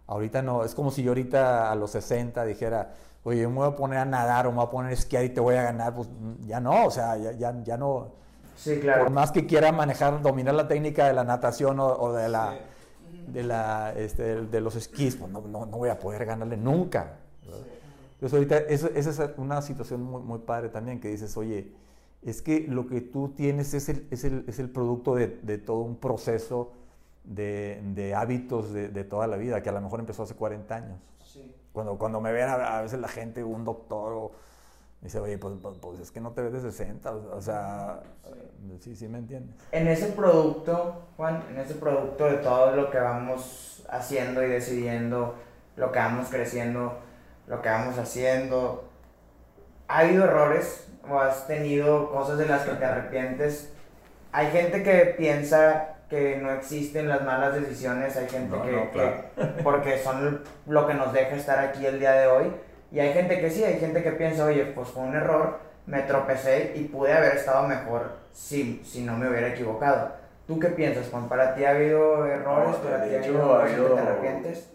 [0.06, 3.76] ahorita no, es como si yo ahorita a los 60 dijera, oye, me voy a
[3.76, 5.94] poner a nadar o me voy a poner a esquiar y te voy a ganar,
[5.94, 6.08] pues
[6.44, 8.10] ya no, o sea, ya, ya, ya no.
[8.56, 9.04] Sí, claro.
[9.04, 12.54] Por más que quiera manejar, dominar la técnica de la natación o, de la.
[13.26, 17.18] De, la, este, de los esquís, pues no, no, no, voy a poder ganarle nunca.
[18.14, 21.72] Entonces ahorita esa es una situación muy, muy padre también, que dices, oye,
[22.22, 25.58] es que lo que tú tienes es el, es el, es el producto de, de,
[25.58, 26.72] todo un proceso
[27.24, 30.74] de, de hábitos de, de, toda la vida, que a lo mejor empezó hace 40
[30.74, 30.98] años.
[31.24, 31.54] Sí.
[31.72, 34.32] Cuando, cuando me ven a, veces la gente, un doctor, o,
[35.00, 38.02] me dice, oye, pues, pues, pues, es que no te ves de 60, o sea,
[38.78, 38.94] sí.
[38.94, 39.56] sí, me entiendes.
[39.72, 45.34] En ese producto, Juan, en ese producto de todo lo que vamos haciendo y decidiendo,
[45.74, 46.98] lo que vamos creciendo,
[47.48, 48.84] lo que vamos haciendo,
[49.88, 53.72] ¿ha habido errores o has tenido cosas de las que te arrepientes.
[54.32, 60.42] Hay gente que piensa que no existen las malas decisiones, hay gente que, porque son
[60.66, 62.52] lo que nos deja estar aquí el día de hoy,
[62.90, 66.00] y hay gente que sí, hay gente que piensa, oye, pues fue un error, me
[66.02, 70.12] tropecé y pude haber estado mejor si, si no me hubiera equivocado.
[70.46, 71.28] ¿Tú qué piensas, Juan?
[71.28, 72.76] ¿Para ti ha habido errores?
[72.76, 74.70] ¿Para ti ha habido, que te arrepientes?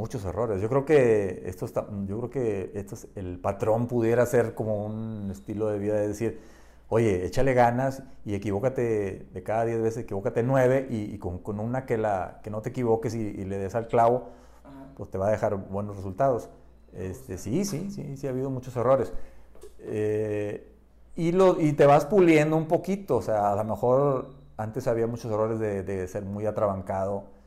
[0.00, 0.60] Muchos errores.
[0.60, 4.86] Yo creo que esto está, yo creo que esto es, el patrón pudiera ser como
[4.86, 6.40] un estilo de vida de decir,
[6.88, 11.84] oye, échale ganas y equivócate de cada 10 veces, equivócate 9 y, con, con, una
[11.84, 14.30] que, la, que no te equivoques y, le des al clavo,
[14.96, 16.48] pues te va a dejar buenos resultados.
[16.94, 19.12] Este, sí, sí, sí, sí, ha habido muchos errores.
[19.80, 20.66] Eh,
[21.14, 25.06] y, lo, y te vas puliendo un poquito, o sea, a lo mejor antes había
[25.06, 27.39] muchos errores de, de ser muy atrabancado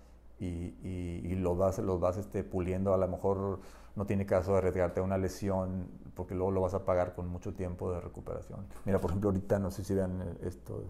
[0.44, 2.94] y, y, los vas, los vas este, puliendo.
[2.94, 3.60] A lo mejor
[3.96, 7.28] no tiene caso de arriesgarte a una lesión porque luego lo vas a pagar con
[7.28, 8.66] mucho tiempo de recuperación.
[8.86, 10.84] Mira, por ejemplo, ahorita no sé si vean esto.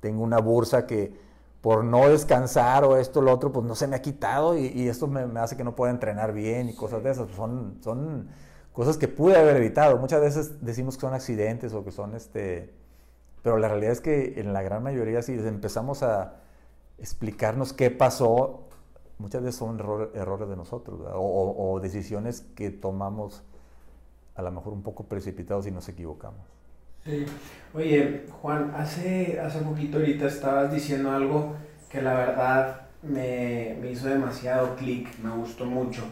[0.00, 1.12] Tengo una bursa que
[1.60, 4.66] por no descansar o esto o lo otro, pues no se me ha quitado y,
[4.66, 7.30] y esto me, me, hace que no pueda entrenar bien y cosas de esas.
[7.32, 8.28] Son, son
[8.72, 9.98] cosas que pude haber evitado.
[9.98, 12.72] Muchas veces decimos que son accidentes o que son este,
[13.42, 16.36] Pero la realidad es que en la gran mayoría, si empezamos a
[16.98, 18.68] explicarnos qué pasó,
[19.18, 19.78] muchas veces son
[20.14, 23.42] errores de nosotros o, decisiones que tomamos
[24.34, 26.40] a lo mejor un poco precipitados y nos equivocamos.
[27.04, 27.26] Sí.
[27.74, 31.54] Oye, Juan, hace, hace poquito ahorita estabas diciendo algo
[31.90, 36.02] que la verdad me, me hizo demasiado clic, me gustó mucho.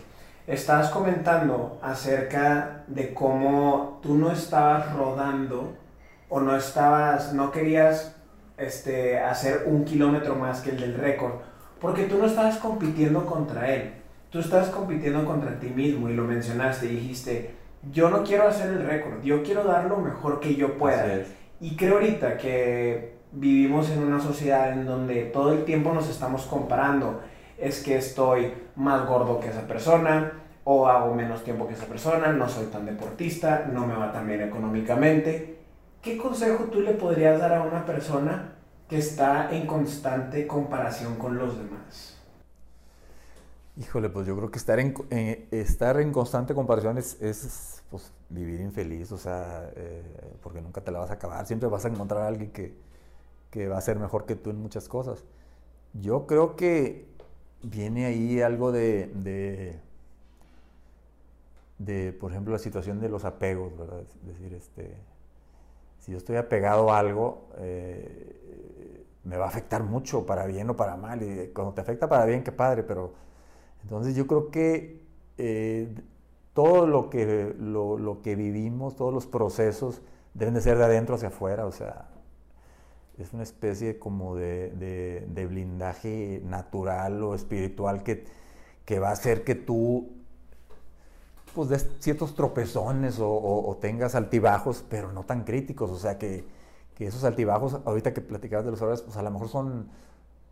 [0.47, 5.74] Estabas comentando acerca de cómo tú no estabas rodando
[6.28, 8.16] o no estabas, no querías
[8.59, 11.33] este, hacer un kilómetro más que el del récord,
[11.81, 13.93] porque tú no estabas compitiendo contra él,
[14.31, 17.55] tú estabas compitiendo contra ti mismo y lo mencionaste, dijiste,
[17.93, 21.07] yo no quiero hacer el récord, yo quiero dar lo mejor que yo pueda.
[21.61, 26.43] Y creo ahorita que vivimos en una sociedad en donde todo el tiempo nos estamos
[26.47, 27.21] comparando
[27.59, 30.33] es que estoy más gordo que esa persona
[30.65, 34.27] o hago menos tiempo que esa persona, no soy tan deportista, no me va tan
[34.27, 35.56] bien económicamente.
[36.07, 38.55] ¿Qué consejo tú le podrías dar a una persona
[38.89, 42.17] que está en constante comparación con los demás?
[43.77, 48.13] Híjole, pues yo creo que estar en, eh, estar en constante comparación es, es pues,
[48.29, 50.05] vivir infeliz, o sea, eh,
[50.45, 52.77] porque nunca te la vas a acabar, siempre vas a encontrar a alguien que,
[53.51, 55.25] que va a ser mejor que tú en muchas cosas.
[55.93, 57.09] Yo creo que
[57.65, 59.11] viene ahí algo de,
[61.79, 64.03] de, por ejemplo, la situación de los apegos, ¿verdad?
[64.03, 65.16] Es decir, este,
[66.07, 70.77] si yo estoy apegado a algo, eh, me va a afectar mucho, para bien o
[70.77, 71.21] para mal.
[71.21, 73.13] Y cuando te afecta para bien, qué padre, pero
[73.83, 75.03] entonces yo creo que
[75.37, 75.93] eh,
[76.55, 80.01] todo lo que, lo, lo, que vivimos, todos los procesos,
[80.33, 82.07] deben de ser de adentro hacia afuera, o sea,
[83.19, 84.71] es una especie como de,
[85.27, 88.27] de, blindaje natural o espiritual que,
[88.85, 90.16] que, va a hacer que tú
[91.57, 96.45] pues des ciertos tropezones o, tengas altibajos, pero no tan críticos, o sea que,
[96.95, 99.89] que esos altibajos, ahorita que platicabas de los errores, pues a lo mejor son,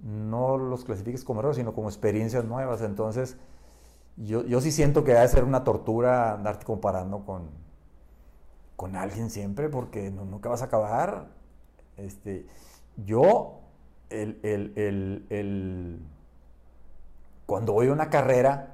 [0.00, 3.36] no los clasifiques como errores, sino como experiencias nuevas, entonces
[4.16, 7.50] yo, yo sí siento que debe ser una tortura andarte comparando con,
[8.76, 11.28] con alguien siempre, porque nunca vas a acabar,
[11.98, 12.46] este,
[13.04, 13.60] yo,
[14.08, 16.00] el,
[17.44, 18.73] cuando voy a una carrera,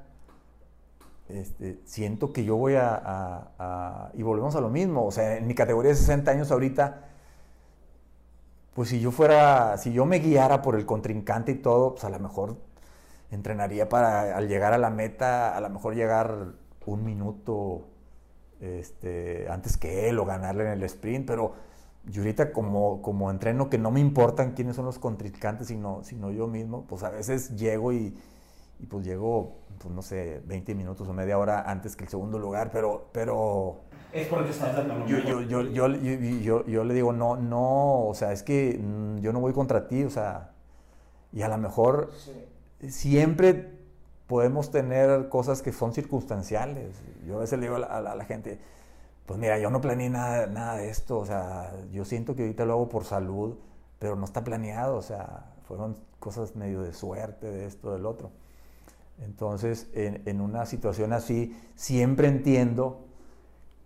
[1.34, 5.54] este, siento que yo voy a, Y volvemos a lo mismo, o sea, en mi
[5.54, 7.04] categoría de 60 años ahorita,
[8.74, 12.10] pues si yo fuera, si yo me guiara por el contrincante y todo, pues a
[12.10, 12.56] lo mejor
[13.30, 16.54] entrenaría para al llegar a la meta, a lo mejor llegar
[16.86, 17.86] un minuto
[18.60, 21.54] este, antes que él o ganarle en el sprint, pero
[22.06, 26.30] yo ahorita como, como entreno que no me importan quiénes son los contrincantes, sino, sino
[26.30, 28.16] yo mismo, pues a veces llego y,
[28.80, 32.38] y pues llego, pues no sé, 20 minutos o media hora antes que el segundo
[32.38, 33.08] lugar, pero...
[33.12, 33.80] pero
[34.12, 38.14] es porque estás dando yo, yo, yo, yo, yo, yo, le digo, no, no, o
[38.14, 40.50] sea, es que mm, yo no voy contra ti, o sea,
[41.32, 42.10] y a lo mejor
[42.88, 43.78] siempre
[44.26, 46.96] podemos tener cosas que son circunstanciales.
[47.24, 48.58] Yo a veces le digo a la gente,
[49.26, 52.64] pues mira, yo no planeé nada, nada de esto, o sea, yo siento que ahorita
[52.64, 53.58] lo hago por salud,
[54.00, 58.32] pero no está planeado, o sea, fueron cosas medio de suerte, de esto, del otro.
[59.20, 63.04] Entonces, en, una situación así, siempre entiendo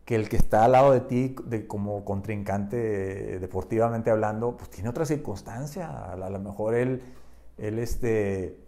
[0.05, 4.91] que el que está al lado de ti, de, como contrincante deportivamente hablando, pues tiene
[4.91, 6.13] otra circunstancia.
[6.13, 7.03] A, lo mejor él,
[7.59, 8.59] él este,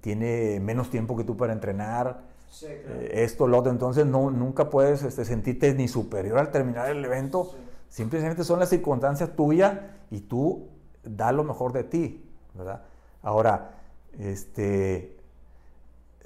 [0.00, 2.22] tiene menos tiempo que tú para entrenar,
[2.62, 3.70] eh, esto, lo otro.
[3.70, 7.54] Entonces no, nunca puedes este, sentirte ni superior al terminar el evento.
[7.88, 9.78] Simplemente son las circunstancias tuyas
[10.10, 10.68] y tú
[11.04, 12.82] da lo mejor de ti, ¿verdad?
[13.22, 13.76] Ahora,
[14.18, 15.17] este,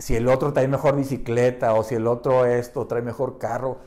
[0.03, 3.79] si el otro trae mejor bicicleta o si el otro esto trae mejor carro,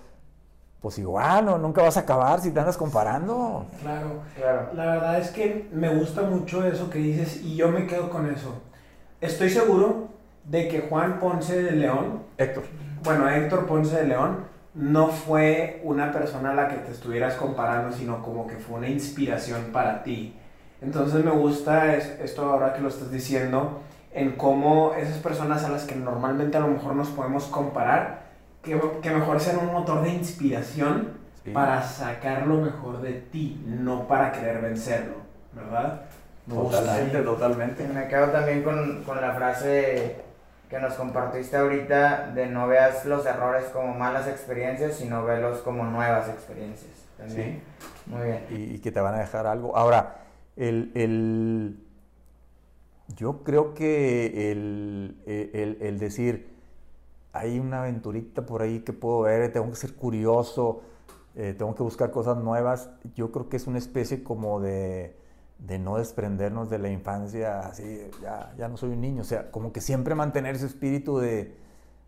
[0.80, 3.66] pues igual, no, nunca vas a acabar si te andas comparando.
[3.82, 4.70] Claro, claro.
[4.76, 8.32] La verdad es que me gusta mucho eso que dices y yo me quedo con
[8.32, 8.54] eso.
[9.20, 10.08] Estoy seguro
[10.46, 12.64] de que Juan Ponce de León, Héctor,
[13.04, 17.94] bueno, Héctor Ponce de León, no fue una persona a la que te estuvieras comparando,
[17.94, 20.34] sino como que fue una inspiración para ti.
[20.82, 23.82] Entonces me gusta esto ahora que lo estás diciendo,
[24.16, 28.22] en cómo esas personas a las que normalmente a lo mejor nos podemos comparar,
[28.64, 31.10] que, que mejor sean un motor de inspiración
[31.54, 35.16] para sacar lo mejor de ti, no para querer vencerlo,
[35.54, 36.02] ¿verdad?
[36.50, 37.88] Totalmente, totalmente.
[37.90, 40.16] Me quedo también con, con la frase
[40.70, 45.84] que nos compartiste ahorita de no veas los errores como malas experiencias, sino velos como
[45.84, 46.92] nuevas experiencias.
[47.28, 47.62] Sí.
[48.06, 48.46] Muy bien.
[48.50, 49.76] Y, que te van a dejar algo.
[49.76, 50.16] Ahora,
[50.56, 51.85] el, el
[53.08, 56.50] yo creo que el, el, el, decir,
[57.34, 60.82] hay una aventurita por ahí que puedo ver, tengo que ser curioso,
[61.36, 62.90] eh, tengo que buscar cosas nuevas.
[63.16, 65.16] Yo creo que es una especie como de,
[65.60, 69.52] de no desprendernos de la infancia, así, ya, ya, no soy un niño, o sea,
[69.52, 71.56] como que siempre mantener ese espíritu de,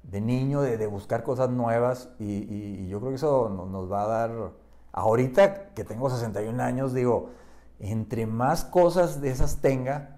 [0.03, 3.91] de niño, de, de, buscar cosas nuevas y, y, yo creo que eso nos, nos
[3.91, 4.51] va a dar,
[4.93, 7.29] ahorita que tengo 61 años, digo,
[7.79, 10.16] entre más cosas de esas tenga,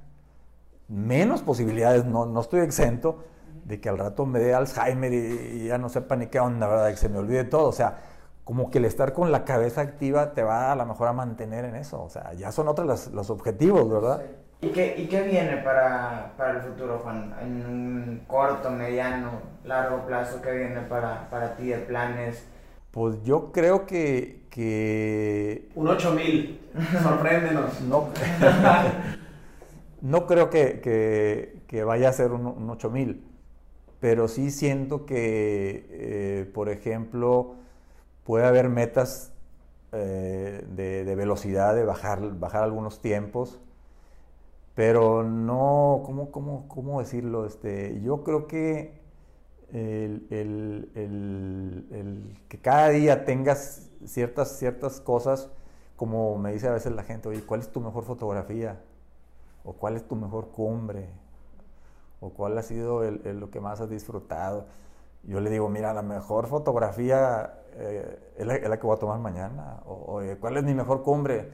[0.89, 3.23] menos posibilidades, no, no estoy exento
[3.65, 6.67] de que al rato me dé Alzheimer y, y, ya no sepa ni qué onda,
[6.67, 6.89] ¿verdad?
[6.89, 7.97] Que se me olvide todo, o sea,
[8.43, 11.65] como que el estar con la cabeza activa te va a lo mejor a mantener
[11.65, 12.01] en eso.
[12.01, 14.23] O sea, ya son otros los, los objetivos, ¿verdad?
[14.25, 14.67] Sí.
[14.67, 17.33] ¿Y, qué, ¿Y qué viene para, para, el futuro, Juan?
[17.41, 19.29] En un corto, mediano,
[19.63, 22.43] largo plazo, ¿qué viene para, para ti de planes?
[22.91, 24.47] Pues yo creo que...
[24.49, 25.69] que...
[25.75, 26.71] Un 8000,
[27.03, 27.81] sorpréndenos.
[27.87, 28.09] No,
[30.01, 30.81] no creo que,
[31.67, 33.23] que, vaya a ser un, un 8000,
[33.99, 37.55] pero sí siento que, eh, por ejemplo
[38.23, 39.33] puede haber metas
[39.91, 43.59] eh, de, de, velocidad, de bajar, bajar algunos tiempos,
[44.75, 47.45] pero no, ¿cómo, cómo, cómo decirlo?
[47.45, 48.99] Este, yo creo que
[49.73, 55.49] el, el, el, que cada día tengas ciertas, ciertas cosas,
[55.95, 58.81] como me dice a veces la gente, oye, ¿cuál es tu mejor fotografía?
[59.69, 61.09] ¿O cuál es tu mejor cumbre?
[62.21, 64.65] ¿O cuál ha sido lo que más has disfrutado?
[65.23, 69.81] Yo le digo, mira, la mejor fotografía eh, ¿es, la, que voy a tomar mañana.
[69.85, 71.51] O, o, ¿cuál es mi mejor cumbre?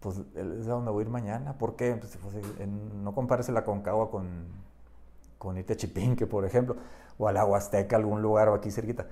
[0.00, 1.56] Pues es a donde voy a ir mañana.
[1.56, 1.96] ¿Por qué?
[1.96, 2.18] Pues,
[3.02, 4.44] no compares la Concagua con,
[5.38, 5.76] con irte
[6.26, 6.76] por ejemplo,
[7.16, 9.06] o a la Huasteca, algún lugar o aquí cerquita.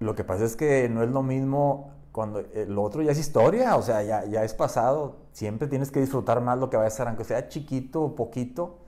[0.00, 3.18] Lo que pasa es que no es lo mismo cuando eh, lo otro ya es
[3.18, 5.25] historia, o sea, ya es pasado.
[5.36, 8.78] Siempre tienes que disfrutar más lo que va a ser, aunque sea chiquito o poquito,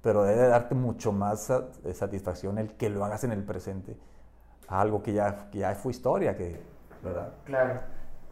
[0.00, 1.52] pero debe darte mucho más
[1.92, 3.96] satisfacción el que lo hagas en el presente
[4.68, 6.60] algo que ya, que ya fue historia, que,
[7.02, 7.30] ¿verdad?
[7.44, 7.80] Claro,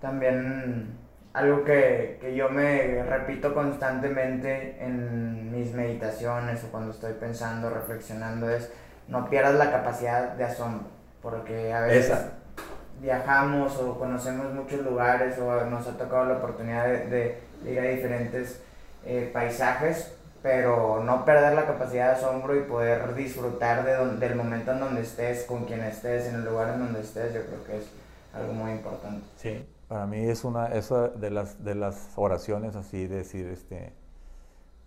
[0.00, 0.98] también
[1.32, 8.48] algo que, que, yo me repito constantemente en mis meditaciones o cuando estoy pensando, reflexionando
[8.48, 8.70] es
[9.08, 10.88] no pierdas la capacidad de asombro,
[11.22, 12.32] porque a veces Esa.
[13.00, 17.80] viajamos o conocemos muchos lugares o nos ha tocado la oportunidad de, de, de ir
[17.80, 18.60] a diferentes
[19.04, 24.36] eh, paisajes, pero no perder la capacidad de asombro y poder disfrutar de don, del
[24.36, 27.64] momento en donde estés, con quien estés, en el lugar en donde estés, yo creo
[27.64, 27.86] que es
[28.34, 29.26] algo muy importante.
[29.36, 33.92] Sí, para mí es una esa de las de las oraciones así decir este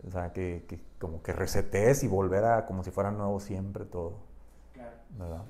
[0.07, 3.85] o sea que, que, como que resetees y volver a como si fuera nuevo siempre
[3.85, 4.17] todo.
[4.73, 4.91] Claro.
[5.17, 5.41] ¿verdad?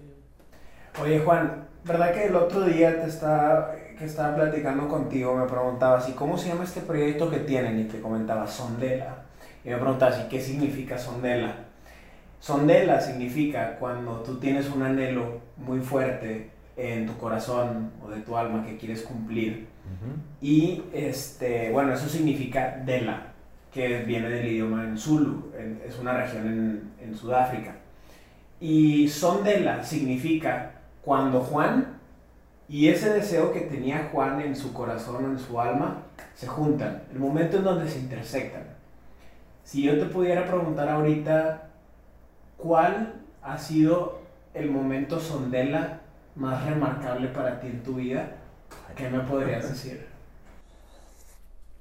[1.02, 6.08] Oye Juan, ¿verdad que el otro día te estaba, que estaba platicando contigo me preguntabas,
[6.08, 7.78] ¿y cómo se llama este proyecto que tienen?
[7.82, 9.24] Y te comentaba, Sondela.
[9.64, 11.54] Y me preguntas, ¿y qué significa sondela?
[12.40, 18.38] Sondela significa cuando tú tienes un anhelo muy fuerte en tu corazón o de tu
[18.38, 19.68] alma que quieres cumplir.
[19.84, 20.46] Uh -huh.
[20.48, 23.34] Y este, bueno, eso significa Dela,
[23.74, 27.76] que viene del idioma en Zulu, en, es una región en, en Sudáfrica.
[28.62, 30.72] Y Sondela significa
[31.04, 31.99] cuando Juan
[32.70, 36.04] y ese deseo que tenía Juan en su corazón, en su alma,
[36.36, 38.64] se juntan, el momento en donde se intersectan.
[39.64, 41.70] Si yo te pudiera preguntar ahorita,
[42.58, 44.20] ¿cuál ha sido
[44.54, 46.02] el momento sondela
[46.36, 48.36] más remarcable para ti en tu vida?
[48.96, 50.08] ¿Qué me podrías decir?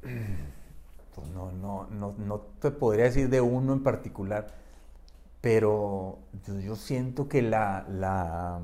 [0.01, 4.47] Pues no, no, no, no te podría decir de uno en particular,
[5.43, 8.61] pero yo, yo siento que la, la,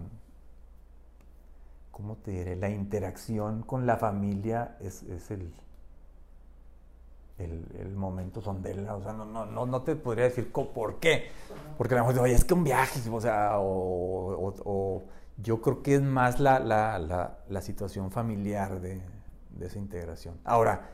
[1.94, 2.56] ¿cómo te diré?
[2.56, 5.54] La interacción con la familia es, es el,
[7.38, 11.28] el, el, momento sondela, o sea, no, no, no, no te podría decir por qué,
[11.78, 15.04] porque a lo mejor, oye, es que un viaje, o sea, o,
[15.36, 16.98] yo creo que es más la, la,
[17.48, 19.00] la, situación familiar de,
[19.50, 20.34] de, esa integración.
[20.44, 20.90] Ahora,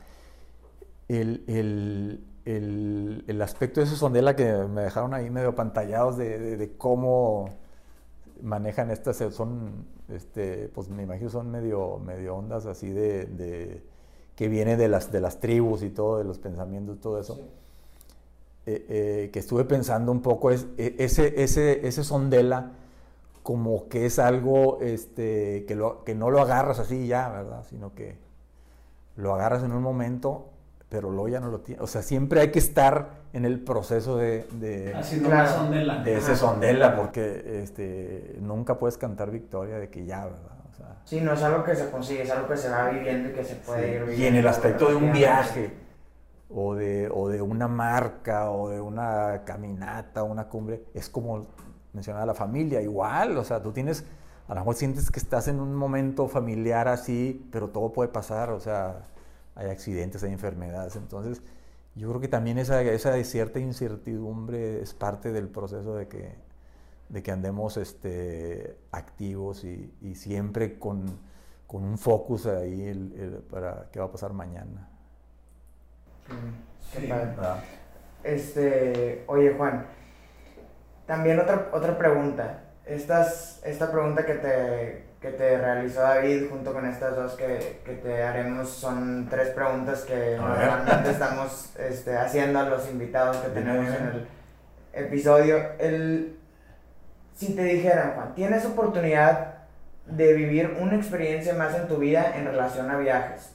[1.07, 6.57] el, el, el, el, aspecto de ese sondela que me dejaron ahí medio pantallados de,
[6.57, 7.49] de cómo
[8.41, 13.83] manejan estas, son, este, pues me imagino son medio, medio ondas así de, de
[14.35, 17.41] que viene de las, de las tribus y todo, de los pensamientos, todo eso, sí.
[18.65, 22.71] eh, eh, que estuve pensando un poco, es, ese, ese, ese sondela
[23.43, 27.65] como que es algo este, que, lo, que no lo agarras así ya, ¿verdad?
[27.69, 28.17] Sino que
[29.15, 30.50] lo agarras en un momento,
[30.91, 31.81] pero luego ya no lo tienes.
[31.81, 36.03] O sea, siempre hay que estar en el proceso de, de, Haciendo claro, sondela.
[36.03, 40.51] de ese sondela, porque este, nunca puedes cantar victoria de que ya, ¿verdad?
[41.05, 43.43] Sí, no es algo que se consigue, es algo que se va viviendo y que
[43.43, 43.93] se puede sí.
[43.93, 44.23] ir viviendo.
[44.23, 45.71] Y en el aspecto de un viaje,
[46.49, 51.47] o de, o de una marca, o de una caminata, una cumbre, es como
[51.93, 54.05] mencionaba la familia, igual, o sea, tú tienes
[54.49, 58.49] a lo mejor sientes que estás en un momento familiar así, pero todo puede pasar,
[58.49, 59.05] o sea,
[59.61, 61.41] hay accidentes, hay enfermedades, entonces
[61.95, 66.35] yo creo que también esa, esa cierta incertidumbre es parte del proceso de que,
[67.09, 71.19] de que andemos este, activos y, y siempre con,
[71.67, 74.87] con, un focus ahí el, el, para qué va a pasar mañana.
[76.93, 77.09] Sí,
[78.23, 79.85] este, oye Juan,
[81.05, 82.63] también otra, otra pregunta.
[82.85, 87.93] Estas, esta pregunta que te, que te realizó David junto con estas dos que, que
[87.93, 93.87] te haremos son tres preguntas que normalmente estamos este, haciendo a los invitados que tenemos
[93.87, 94.27] en el
[94.93, 95.57] episodio.
[95.77, 96.39] El,
[97.35, 99.53] si te dijeran, Juan, tienes oportunidad
[100.07, 103.53] de vivir una experiencia más en tu vida en relación a viajes,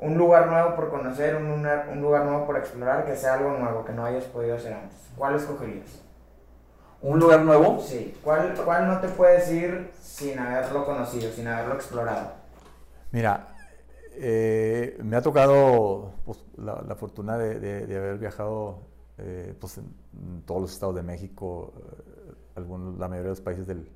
[0.00, 3.84] un lugar nuevo por conocer, un, un lugar nuevo por explorar, que sea algo nuevo
[3.84, 6.02] que no hayas podido hacer antes, ¿cuál escogerías?
[7.00, 7.80] ¿Un lugar nuevo?
[7.80, 8.16] Sí.
[8.24, 12.32] ¿Cuál, ¿Cuál no te puedes ir sin haberlo conocido, sin haberlo explorado?
[13.12, 13.54] Mira,
[14.14, 18.80] eh, me ha tocado pues, la, la, fortuna de, de, de, haber viajado
[19.16, 23.66] eh, pues, en, todos los estados de México, eh, algunos, la mayoría de los países
[23.66, 23.88] del,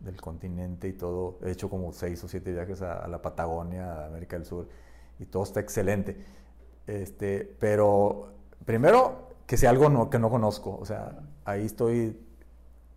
[0.00, 1.38] del, continente y todo.
[1.44, 4.68] He hecho como seis o siete viajes a, a, la Patagonia, a América del Sur,
[5.18, 6.16] y todo está excelente.
[6.86, 8.32] Este, pero
[8.64, 12.16] primero, que sea algo no, que no conozco, o sea, ahí estoy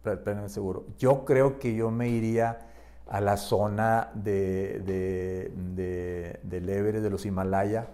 [0.02, 0.86] plenamente seguro.
[0.98, 2.60] Yo creo que yo me iría
[3.08, 7.88] a la zona de, de, de, del Everest, de los Himalaya,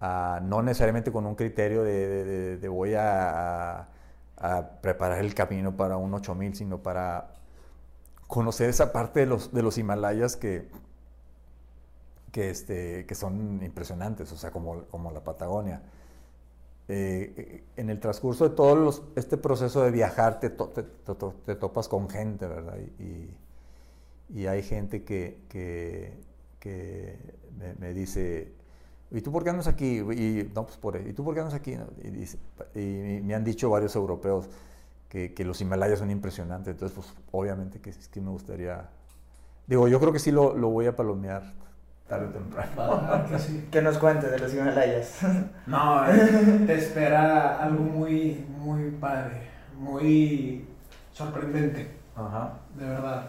[0.00, 3.88] no necesariamente con un criterio de, de voy a,
[4.80, 7.30] preparar el camino para un 8000, sino para
[8.28, 10.68] conocer esa parte de los, de los Himalayas que,
[12.30, 15.82] que, este, que son impresionantes, o sea, como, como la Patagonia.
[16.90, 21.54] Eh, en el transcurso de todo este proceso de viajar te, to, te, to, te
[21.54, 22.78] topas con gente, ¿verdad?
[22.98, 26.16] Y, hay gente que,
[27.78, 28.52] me, dice,
[29.10, 29.98] ¿y tú por qué andas aquí?
[29.98, 31.76] Y, no, pues por, ¿y tú por qué andas aquí?
[32.74, 34.48] Y, me han dicho varios europeos
[35.10, 38.88] que, los Himalayas son impresionantes, entonces pues obviamente que, que me gustaría,
[39.66, 41.67] digo, yo creo que sí lo voy a palomear
[42.08, 43.24] tarde o temprano.
[43.28, 43.68] que sí.
[43.70, 45.20] ¿Qué nos cuentes de los Himalayas?
[45.66, 46.02] No,
[46.66, 49.42] te espera algo muy, muy padre,
[49.76, 50.66] muy
[51.12, 51.98] sorprendente.
[52.16, 52.54] Ajá.
[52.74, 53.28] De verdad.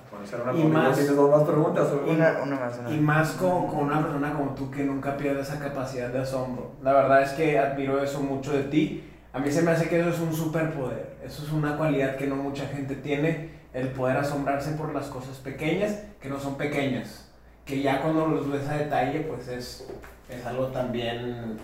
[0.55, 1.89] Y más, ¿Tienes dos más preguntas?
[2.07, 2.79] Una, una más.
[2.79, 2.91] Una.
[2.91, 6.71] Y más con, con, una persona como tú que nunca pierde esa capacidad de asombro.
[6.81, 9.03] La verdad es que admiro eso mucho de ti.
[9.33, 11.17] A mí se me hace que eso es un superpoder.
[11.23, 13.59] Eso es una cualidad que no mucha gente tiene.
[13.73, 17.28] El poder asombrarse por las cosas pequeñas que no son pequeñas
[17.69, 19.87] que ya cuando los ves a detalle, pues es,
[20.27, 21.57] es algo también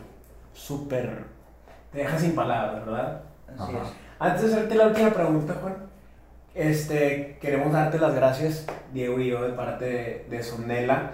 [0.53, 1.23] súper...
[1.91, 3.21] te deja sin palabras, ¿verdad?
[3.57, 3.93] Así es.
[4.19, 5.75] Antes de hacerte la última pregunta, Juan,
[6.53, 11.11] este, queremos darte las gracias, Diego y yo, de parte de, de Sonela,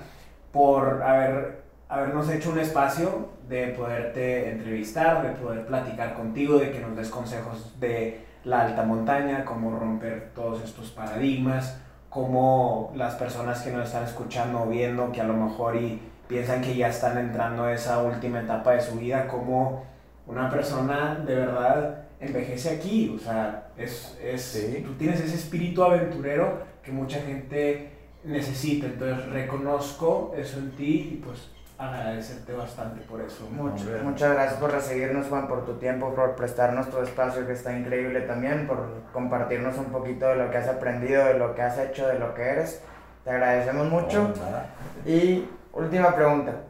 [0.52, 6.80] por haber, habernos hecho un espacio de poderte entrevistar, de poder platicar contigo, de que
[6.82, 11.80] nos des consejos de la alta montaña, cómo romper todos estos paradigmas,
[12.12, 15.98] cómo las personas que nos están escuchando o viendo, que a lo mejor y
[16.28, 19.86] piensan que ya están entrando a esa última etapa de su vida, cómo
[20.28, 24.84] una persona de verdad envejece aquí, o sea, es, es sí.
[24.86, 27.92] tú tienes ese espíritu aventurero que mucha gente
[28.26, 31.50] necesita, entonces reconozco eso en ti y pues
[31.82, 33.50] agradecerte bastante por eso.
[33.50, 37.78] Mucho, muchas gracias por recibirnos, Juan, por tu tiempo, por prestarnos tu espacio, que está
[37.78, 41.78] increíble también, por compartirnos un poquito de lo que has aprendido, de lo que has
[41.80, 42.82] hecho, de lo que eres.
[43.24, 44.32] Te agradecemos mucho.
[44.34, 46.64] Oh, y última pregunta.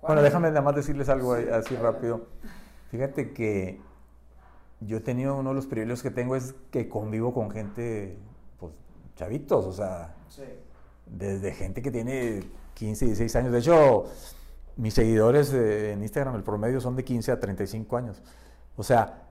[0.00, 2.26] Bueno, déjame nada más decirles algo así rápido.
[2.90, 3.80] Fíjate que
[4.80, 8.18] yo he tenido uno de los privilegios que tengo es que convivo con gente,
[8.58, 8.72] pues,
[9.14, 10.42] chavitos, o sea, sí.
[11.06, 12.42] desde gente que tiene
[12.74, 13.52] 15, 16 años.
[13.52, 14.04] De hecho,
[14.76, 18.22] mis seguidores en Instagram, el promedio son de 15 a 35 años.
[18.76, 19.28] O sea,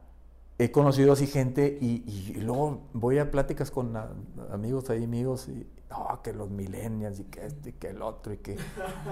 [0.58, 4.10] he conocido así gente y, y, luego voy a pláticas con a,
[4.52, 8.34] amigos ahí, amigos, y oh, que los millennials y que este y que el otro
[8.34, 8.58] y que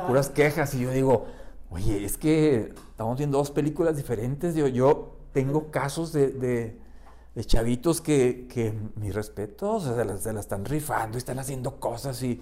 [0.08, 0.74] puras quejas.
[0.76, 1.26] Y yo digo,
[1.72, 4.54] oye, es que estamos viendo dos películas diferentes.
[4.56, 6.80] Yo, yo tengo casos de, de,
[7.34, 11.80] de chavitos que, que, mis respetos, se la, se la están rifando y están haciendo
[11.80, 12.40] cosas y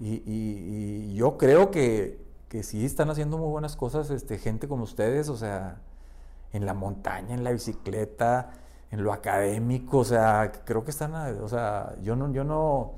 [0.00, 2.18] y, y, y yo creo que,
[2.48, 5.80] que, sí están haciendo muy buenas cosas, este, gente como ustedes, o sea,
[6.52, 8.50] en la montaña, en la bicicleta,
[8.90, 12.92] en lo académico, o sea, creo que están, o sea, yo no, yo no,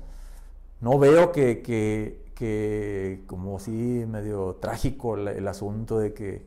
[0.81, 6.45] no veo que, que, que como sí medio trágico el, el, asunto de que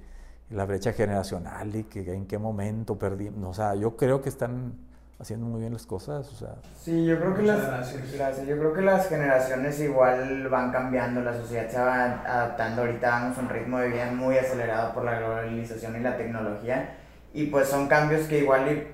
[0.50, 4.87] la brecha generacional y que en qué momento perdimos, o sea, yo creo que están
[5.20, 6.28] haciendo muy bien las cosas.
[6.32, 8.12] O sea, Sí, yo creo que las gracias.
[8.12, 8.46] gracias.
[8.46, 12.82] Yo creo que las generaciones igual van cambiando, la sociedad se va adaptando.
[12.82, 16.94] Ahorita vamos a un ritmo de vida muy acelerado por la globalización y la tecnología
[17.34, 18.86] y pues son cambios que igual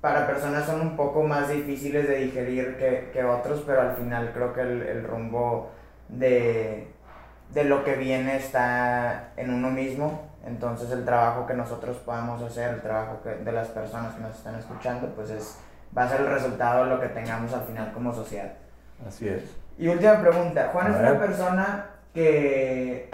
[0.00, 4.32] para personas son un poco más difíciles de digerir que, que otros, pero al final
[4.34, 5.70] creo que el, el rumbo
[6.10, 6.88] de,
[7.54, 10.33] de lo que viene está en uno mismo.
[10.46, 14.36] Entonces el trabajo que nosotros podamos hacer, el trabajo que, de las personas que nos
[14.36, 15.58] están escuchando, pues es,
[15.96, 18.52] va a ser el resultado de lo que tengamos al final como sociedad.
[19.06, 19.42] así es.
[19.78, 21.10] Y última pregunta, Juan A es ver.
[21.10, 23.10] una persona que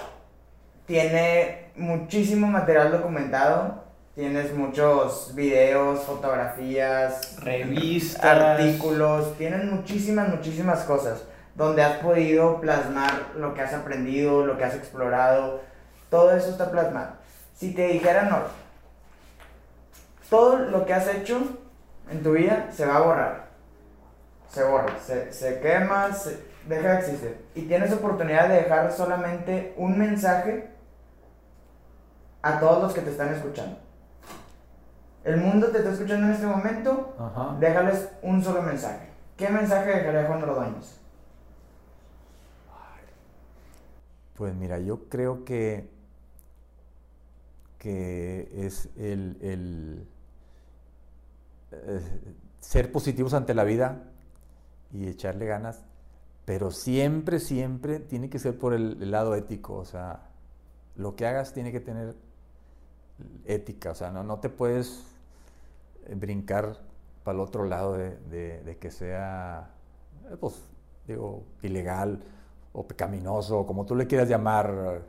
[0.86, 8.24] tiene muchísimo material documentado, tienes muchos videos, fotografías, Revistas.
[8.24, 11.24] artículos, tienes muchísimas, muchísimas cosas
[11.54, 15.60] donde has podido plasmar lo que has aprendido, lo que has explorado,
[16.08, 17.19] todo eso está plasmado.
[17.60, 18.38] Si te dijeran, no,
[20.30, 21.42] todo lo que has hecho
[22.10, 23.48] en tu vida se va a borrar,
[24.48, 27.46] se borra, se, se quema, se deja de existir.
[27.54, 30.70] Y tienes oportunidad de dejar solamente un mensaje
[32.40, 33.76] a todos los que te están escuchando.
[35.22, 37.56] El mundo te está escuchando en este momento, Ajá.
[37.60, 39.10] déjales un solo mensaje.
[39.36, 40.98] ¿Qué mensaje dejaría Juan Ordóñez?
[44.34, 45.90] Pues mira, yo creo que,
[47.80, 50.06] que es el, el,
[51.72, 52.00] eh,
[52.60, 54.04] ser positivos ante la vida
[54.92, 55.82] y echarle ganas,
[56.44, 60.28] pero siempre, siempre tiene que ser por el, lado ético, o sea,
[60.96, 62.14] lo que hagas tiene que tener
[63.46, 65.04] ética, o sea, no, no te puedes
[66.14, 66.76] brincar
[67.24, 68.16] para el otro lado de,
[68.62, 69.70] de- que sea,
[70.30, 70.62] eh, pues,
[71.06, 72.20] digo, ilegal
[72.74, 75.02] o pecaminoso, como tú le quieras llamar,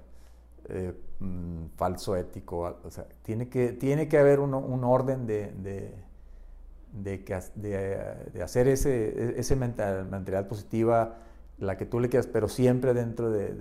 [0.70, 5.54] eh, mm, falso ético, o sea, tiene que, tiene que haber un, un orden de,
[5.54, 5.96] de,
[6.94, 11.18] de que de- de hacer ese, ese mental- mentalidad positiva,
[11.60, 13.54] la que tú le quieras, pero siempre dentro de,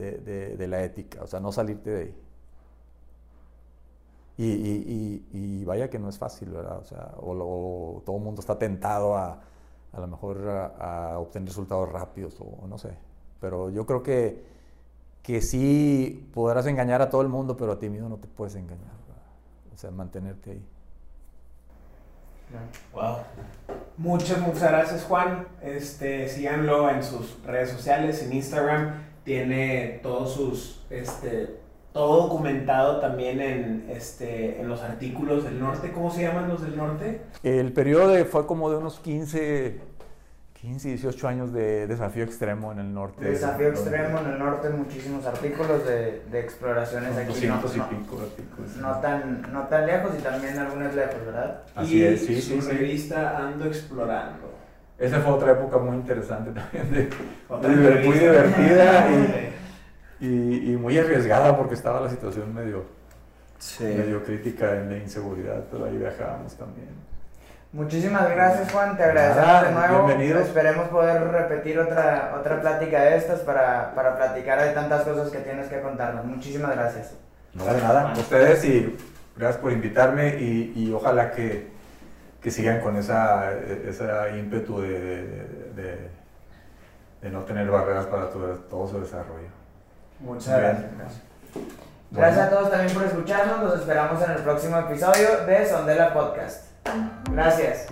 [0.69, 2.15] la ética, o sea, no salirte de ahí.
[4.37, 6.79] Y, y- y- vaya que no es fácil, ¿verdad?
[6.79, 7.13] O sea,
[8.05, 9.41] todo el mundo está tentado a,
[9.93, 12.97] a lo mejor a, a obtener resultados rápidos, o no sé.
[13.41, 14.43] Pero yo creo que,
[15.23, 18.55] que sí podrás engañar a todo el mundo, pero a ti mismo no te puedes
[18.55, 19.23] engañar, ¿verdad?
[19.75, 20.65] O sea, mantenerte ahí.
[22.93, 23.17] Wow.
[23.97, 25.47] Muchas, muchas gracias, Juan.
[25.63, 28.95] Este, síganlo en sus redes sociales, en Instagram.
[29.25, 31.61] Tiene todos sus, este,
[31.93, 35.93] todo documentado también en, este, en los artículos del norte.
[35.93, 37.23] ¿Cómo se llaman los del norte?
[37.45, 39.79] El periodo de- fue como de unos 15,
[40.61, 43.25] 15, 18 años de desafío extremo en el norte.
[43.25, 47.47] Desafío extremo en el norte, muchísimos artículos de, de exploraciones aquí.
[47.47, 48.77] No, 200 y no- pico artículos.
[48.77, 51.63] no tan, no tan lejos y también algunas lejos, ¿verdad?
[51.75, 52.71] Así y es, sí, su sí, sí.
[52.77, 54.51] revista Ando Explorando.
[54.99, 57.09] Esa fue otra época muy interesante también, de-
[57.49, 59.07] Otra Muy divertida
[60.21, 62.85] y- y, y muy arriesgada porque estaba la situación medio,
[63.59, 63.85] Sí.
[63.85, 66.89] medio crítica en la inseguridad, pero ahí viajábamos también.
[67.73, 70.07] Muchísimas gracias Juan, te agradecemos de nuevo.
[70.07, 70.43] bienvenidos.
[70.49, 75.39] Esperemos poder repetir otra, otra plática de estas para, para platicar de tantas cosas que
[75.39, 76.25] tienes que contarnos.
[76.25, 77.13] Muchísimas gracias.
[77.55, 78.99] No de nada, ustedes y
[79.37, 81.69] gracias por invitarme y, y ojalá que,
[82.43, 86.21] que sigan con esa, esa ímpetu de, de- de-
[87.23, 89.49] de no tener barreras para todo, todo su desarrollo.
[90.21, 90.91] Muchas Bien.
[90.99, 91.23] gracias.
[92.11, 93.63] Gracias a todos también por escucharnos.
[93.63, 96.70] Los esperamos en el próximo episodio de Sondela Podcast.
[97.33, 97.87] Gracias.